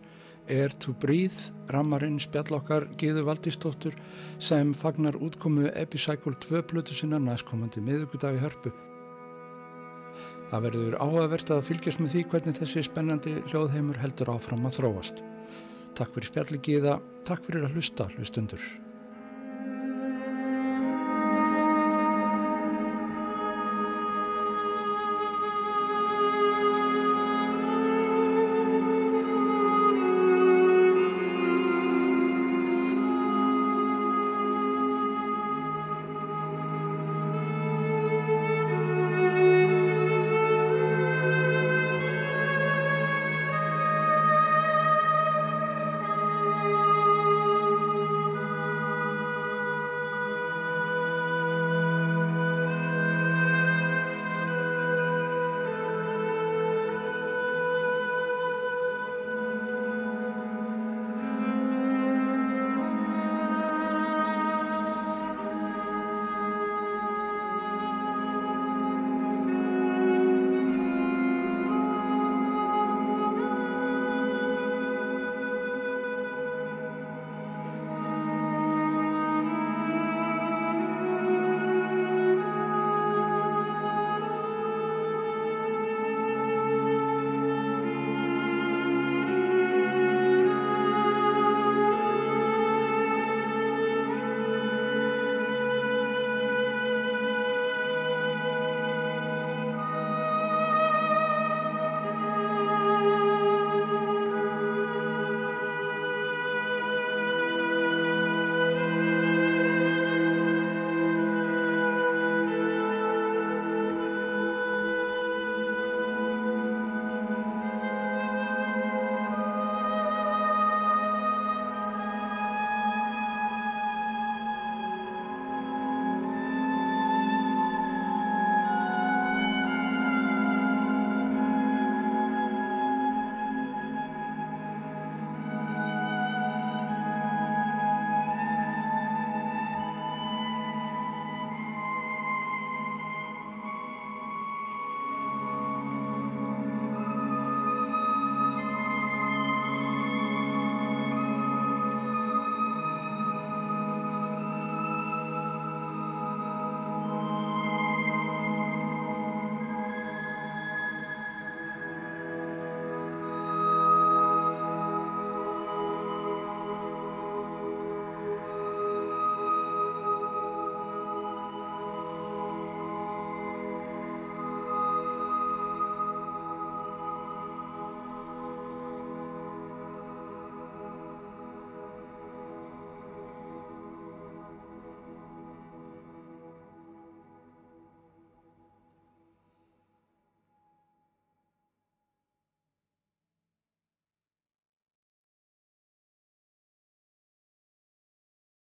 Air 0.51 0.73
to 0.81 0.93
Breathe, 0.97 1.51
rammarinn 1.71 2.19
spjallokkar 2.19 2.87
Gíðu 2.99 3.23
Valdísdóttur 3.27 3.95
sem 4.41 4.73
fagnar 4.73 5.15
útkomu 5.21 5.69
Epicycle 5.69 6.33
2 6.43 6.63
blötu 6.67 6.97
sinna 6.97 7.21
næstkomandi 7.21 7.83
miðugudagi 7.85 8.41
hörpu. 8.41 8.73
Það 10.51 10.65
verður 10.67 10.99
áhugavert 10.99 11.55
að 11.55 11.65
fylgjast 11.69 12.03
með 12.03 12.15
því 12.15 12.27
hvernig 12.33 12.57
þessi 12.59 12.85
spennandi 12.89 13.37
hljóðheimur 13.47 14.01
heldur 14.01 14.33
áfram 14.33 14.67
að 14.67 14.81
þróast. 14.81 15.23
Takk 15.95 16.15
fyrir 16.17 16.31
spjalli 16.33 16.63
Gíða, 16.65 16.99
takk 17.27 17.45
fyrir 17.47 17.69
að 17.69 17.77
hlusta 17.77 18.09
hlustundur. 18.17 18.90